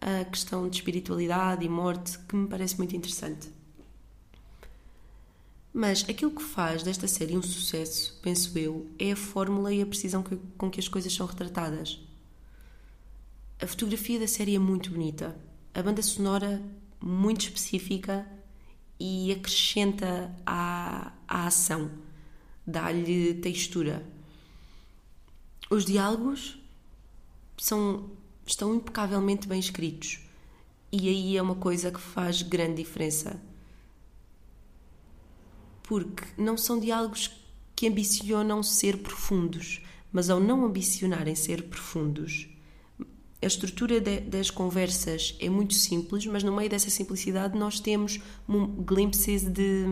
a 0.00 0.24
questão 0.26 0.68
de 0.68 0.76
espiritualidade 0.76 1.64
e 1.64 1.68
morte 1.68 2.18
que 2.28 2.36
me 2.36 2.46
parece 2.46 2.76
muito 2.76 2.94
interessante. 2.94 3.48
Mas 5.72 6.04
aquilo 6.08 6.30
que 6.30 6.42
faz 6.42 6.82
desta 6.82 7.06
série 7.08 7.36
um 7.36 7.42
sucesso, 7.42 8.18
penso 8.22 8.56
eu, 8.58 8.90
é 8.98 9.12
a 9.12 9.16
fórmula 9.16 9.72
e 9.72 9.82
a 9.82 9.86
precisão 9.86 10.22
que, 10.22 10.36
com 10.56 10.70
que 10.70 10.80
as 10.80 10.88
coisas 10.88 11.12
são 11.12 11.26
retratadas. 11.26 12.00
A 13.60 13.66
fotografia 13.66 14.18
da 14.18 14.26
série 14.26 14.54
é 14.54 14.58
muito 14.58 14.90
bonita. 14.90 15.36
A 15.74 15.82
banda 15.82 16.02
sonora 16.02 16.62
muito 17.00 17.42
específica 17.42 18.26
e 18.98 19.32
acrescenta 19.32 20.34
à, 20.44 21.12
à 21.28 21.46
ação, 21.46 21.90
dá-lhe 22.66 23.34
textura. 23.34 24.06
Os 25.70 25.84
diálogos 25.84 26.58
são, 27.58 28.10
estão 28.46 28.74
impecavelmente 28.74 29.46
bem 29.46 29.58
escritos 29.58 30.20
e 30.92 31.08
aí 31.08 31.36
é 31.36 31.42
uma 31.42 31.56
coisa 31.56 31.90
que 31.90 32.00
faz 32.00 32.42
grande 32.42 32.76
diferença. 32.82 33.40
Porque 35.82 36.24
não 36.40 36.56
são 36.56 36.80
diálogos 36.80 37.30
que 37.74 37.88
ambicionam 37.88 38.62
ser 38.62 38.98
profundos, 38.98 39.82
mas 40.12 40.30
ao 40.30 40.40
não 40.40 40.64
ambicionarem 40.64 41.34
ser 41.34 41.64
profundos, 41.64 42.48
a 43.42 43.46
estrutura 43.46 44.00
de, 44.00 44.20
das 44.20 44.50
conversas 44.50 45.36
é 45.40 45.48
muito 45.48 45.74
simples, 45.74 46.26
mas 46.26 46.42
no 46.42 46.54
meio 46.54 46.70
dessa 46.70 46.88
simplicidade 46.88 47.58
nós 47.58 47.78
temos 47.80 48.18
glimpses 48.48 49.42
de, 49.44 49.84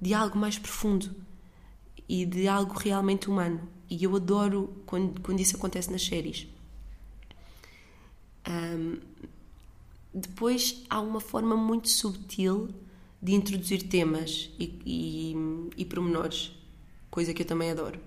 de 0.00 0.14
algo 0.14 0.38
mais 0.38 0.58
profundo 0.58 1.10
e 2.08 2.26
de 2.26 2.46
algo 2.46 2.74
realmente 2.78 3.28
humano. 3.28 3.60
E 3.88 4.04
eu 4.04 4.14
adoro 4.14 4.82
quando, 4.84 5.20
quando 5.20 5.40
isso 5.40 5.56
acontece 5.56 5.90
nas 5.90 6.04
séries. 6.04 6.46
Um, 8.46 8.98
depois 10.12 10.84
há 10.90 11.00
uma 11.00 11.20
forma 11.20 11.56
muito 11.56 11.88
subtil 11.88 12.68
de 13.20 13.32
introduzir 13.32 13.88
temas 13.88 14.50
e, 14.58 14.78
e, 14.84 15.36
e 15.76 15.84
pormenores, 15.84 16.52
coisa 17.10 17.32
que 17.32 17.42
eu 17.42 17.46
também 17.46 17.70
adoro. 17.70 17.98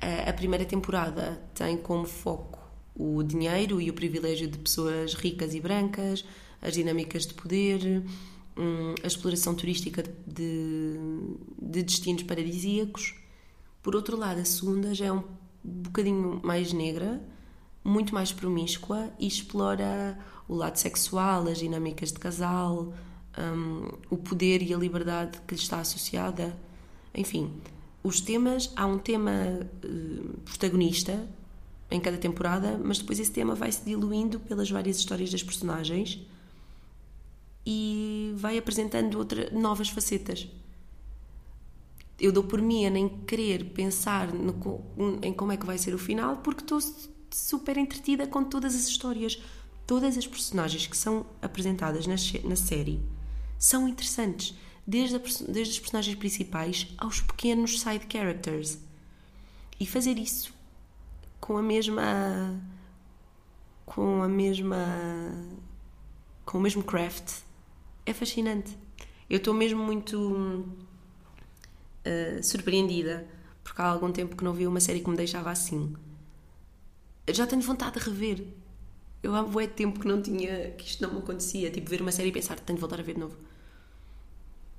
A, 0.00 0.30
a 0.30 0.32
primeira 0.32 0.64
temporada 0.64 1.42
tem 1.54 1.76
como 1.76 2.06
foco 2.06 2.61
o 2.94 3.22
dinheiro 3.22 3.80
e 3.80 3.90
o 3.90 3.94
privilégio 3.94 4.48
de 4.48 4.58
pessoas 4.58 5.14
ricas 5.14 5.54
e 5.54 5.60
brancas, 5.60 6.24
as 6.60 6.74
dinâmicas 6.74 7.26
de 7.26 7.34
poder, 7.34 8.04
hum, 8.56 8.94
a 9.02 9.06
exploração 9.06 9.54
turística 9.54 10.02
de, 10.26 10.98
de 11.60 11.82
destinos 11.82 12.22
paradisíacos. 12.22 13.14
Por 13.82 13.96
outro 13.96 14.16
lado, 14.16 14.40
a 14.40 14.44
segunda 14.44 14.94
já 14.94 15.06
é 15.06 15.12
um 15.12 15.24
bocadinho 15.64 16.40
mais 16.42 16.72
negra, 16.72 17.20
muito 17.82 18.14
mais 18.14 18.32
promíscua 18.32 19.10
e 19.18 19.26
explora 19.26 20.18
o 20.48 20.54
lado 20.54 20.76
sexual, 20.76 21.48
as 21.48 21.58
dinâmicas 21.58 22.12
de 22.12 22.18
casal, 22.18 22.92
um, 23.38 23.88
o 24.10 24.16
poder 24.16 24.62
e 24.62 24.72
a 24.72 24.76
liberdade 24.76 25.40
que 25.46 25.54
lhe 25.54 25.60
está 25.60 25.80
associada. 25.80 26.56
Enfim, 27.14 27.50
os 28.04 28.20
temas, 28.20 28.72
há 28.76 28.86
um 28.86 28.98
tema 28.98 29.32
uh, 29.84 30.40
protagonista 30.44 31.26
em 31.92 32.00
cada 32.00 32.16
temporada, 32.16 32.80
mas 32.82 32.98
depois 32.98 33.20
esse 33.20 33.30
tema 33.30 33.54
vai 33.54 33.70
se 33.70 33.84
diluindo 33.84 34.40
pelas 34.40 34.70
várias 34.70 34.96
histórias 34.98 35.30
das 35.30 35.42
personagens 35.42 36.20
e 37.64 38.32
vai 38.36 38.58
apresentando 38.58 39.18
outra, 39.18 39.50
novas 39.50 39.88
facetas. 39.88 40.48
Eu 42.18 42.32
dou 42.32 42.44
por 42.44 42.60
mim 42.60 42.86
a 42.86 42.90
nem 42.90 43.08
querer 43.08 43.66
pensar 43.66 44.32
no, 44.32 44.54
em 45.22 45.32
como 45.32 45.52
é 45.52 45.56
que 45.56 45.66
vai 45.66 45.78
ser 45.78 45.94
o 45.94 45.98
final, 45.98 46.38
porque 46.38 46.62
estou 46.62 46.80
super 47.30 47.76
entretida 47.76 48.26
com 48.26 48.44
todas 48.44 48.74
as 48.74 48.88
histórias. 48.88 49.40
Todas 49.86 50.16
as 50.16 50.26
personagens 50.26 50.86
que 50.86 50.96
são 50.96 51.26
apresentadas 51.40 52.06
na, 52.06 52.14
na 52.44 52.56
série 52.56 53.00
são 53.58 53.88
interessantes, 53.88 54.54
desde, 54.86 55.16
a, 55.16 55.18
desde 55.48 55.74
os 55.74 55.80
personagens 55.80 56.16
principais 56.16 56.88
aos 56.96 57.20
pequenos 57.20 57.80
side 57.80 58.06
characters. 58.08 58.78
E 59.78 59.86
fazer 59.86 60.16
isso 60.18 60.52
com 61.42 61.58
a 61.58 61.62
mesma 61.62 62.62
com 63.84 64.22
a 64.22 64.28
mesma 64.28 64.86
com 66.46 66.58
o 66.58 66.60
mesmo 66.60 66.84
craft 66.84 67.40
é 68.06 68.14
fascinante. 68.14 68.78
Eu 69.28 69.38
estou 69.38 69.52
mesmo 69.52 69.82
muito 69.82 70.64
uh, 72.06 72.42
surpreendida 72.42 73.26
porque 73.64 73.82
há 73.82 73.86
algum 73.86 74.12
tempo 74.12 74.36
que 74.36 74.44
não 74.44 74.52
vi 74.52 74.68
uma 74.68 74.78
série 74.78 75.00
que 75.00 75.10
me 75.10 75.16
deixava 75.16 75.50
assim. 75.50 75.96
Já 77.28 77.44
tenho 77.44 77.62
vontade 77.62 77.98
de 77.98 78.04
rever. 78.08 78.46
Eu 79.20 79.34
há 79.34 79.42
muito 79.42 79.74
tempo 79.74 79.98
que 79.98 80.06
não 80.06 80.22
tinha 80.22 80.70
que 80.72 80.84
isto 80.84 81.02
não 81.02 81.12
me 81.12 81.18
acontecia, 81.18 81.70
tipo 81.72 81.90
ver 81.90 82.02
uma 82.02 82.12
série 82.12 82.28
e 82.28 82.32
pensar 82.32 82.58
tenho 82.60 82.76
de 82.76 82.80
voltar 82.80 83.00
a 83.00 83.02
ver 83.02 83.14
de 83.14 83.20
novo. 83.20 83.36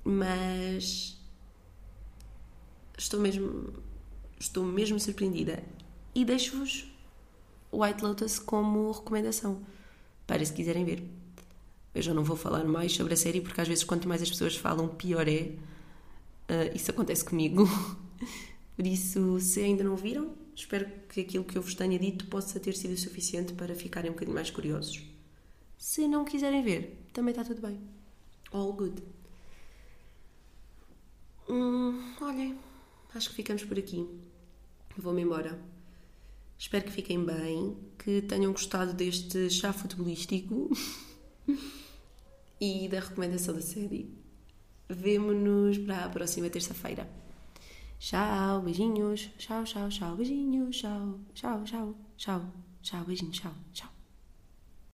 Mas 0.02 1.18
estou 2.96 3.20
mesmo 3.20 3.74
estou 4.40 4.64
mesmo 4.64 4.98
surpreendida 4.98 5.62
e 6.14 6.24
deixo-vos 6.24 6.86
White 7.72 8.04
Lotus 8.04 8.38
como 8.38 8.92
recomendação 8.92 9.64
para 10.26 10.44
se 10.44 10.52
quiserem 10.52 10.84
ver. 10.84 11.02
Eu 11.94 12.02
já 12.02 12.14
não 12.14 12.24
vou 12.24 12.36
falar 12.36 12.64
mais 12.64 12.92
sobre 12.92 13.14
a 13.14 13.16
série 13.16 13.40
porque 13.40 13.60
às 13.60 13.68
vezes 13.68 13.84
quanto 13.84 14.08
mais 14.08 14.22
as 14.22 14.30
pessoas 14.30 14.56
falam, 14.56 14.88
pior 14.88 15.28
é. 15.28 15.52
Uh, 16.48 16.74
isso 16.74 16.90
acontece 16.90 17.24
comigo. 17.24 17.64
Por 18.76 18.86
isso, 18.86 19.38
se 19.40 19.60
ainda 19.60 19.84
não 19.84 19.96
viram, 19.96 20.34
espero 20.54 20.86
que 21.08 21.20
aquilo 21.20 21.44
que 21.44 21.56
eu 21.56 21.62
vos 21.62 21.74
tenha 21.74 21.98
dito 21.98 22.26
possa 22.26 22.58
ter 22.58 22.74
sido 22.74 22.96
suficiente 22.96 23.52
para 23.52 23.74
ficarem 23.74 24.10
um 24.10 24.14
bocadinho 24.14 24.34
mais 24.34 24.50
curiosos. 24.50 25.02
Se 25.78 26.08
não 26.08 26.24
quiserem 26.24 26.62
ver, 26.62 26.98
também 27.12 27.30
está 27.30 27.44
tudo 27.44 27.60
bem. 27.60 27.78
All 28.52 28.72
good. 28.72 29.02
Hum, 31.48 32.14
olhem, 32.20 32.58
acho 33.14 33.30
que 33.30 33.36
ficamos 33.36 33.64
por 33.64 33.78
aqui. 33.78 34.08
Vou-me 34.96 35.22
embora. 35.22 35.73
Espero 36.58 36.84
que 36.84 36.92
fiquem 36.92 37.24
bem, 37.24 37.76
que 37.98 38.22
tenham 38.22 38.52
gostado 38.52 38.92
deste 38.92 39.50
chá 39.50 39.72
futebolístico 39.72 40.70
e 42.60 42.88
da 42.88 43.00
recomendação 43.00 43.54
da 43.54 43.60
série. 43.60 44.14
Vemo-nos 44.88 45.78
para 45.78 46.04
a 46.04 46.08
próxima 46.08 46.48
terça-feira. 46.48 47.08
Tchau, 47.98 48.62
beijinhos. 48.62 49.30
Tchau, 49.38 49.64
tchau, 49.64 49.88
tchau, 49.88 50.16
beijinhos. 50.16 50.76
Tchau, 50.76 51.20
tchau, 51.34 51.64
tchau, 51.64 51.94
tchau, 52.16 52.52
tchau, 52.82 53.04
beijinhos. 53.04 53.38
Tchau, 53.38 53.52
tchau. 53.72 53.93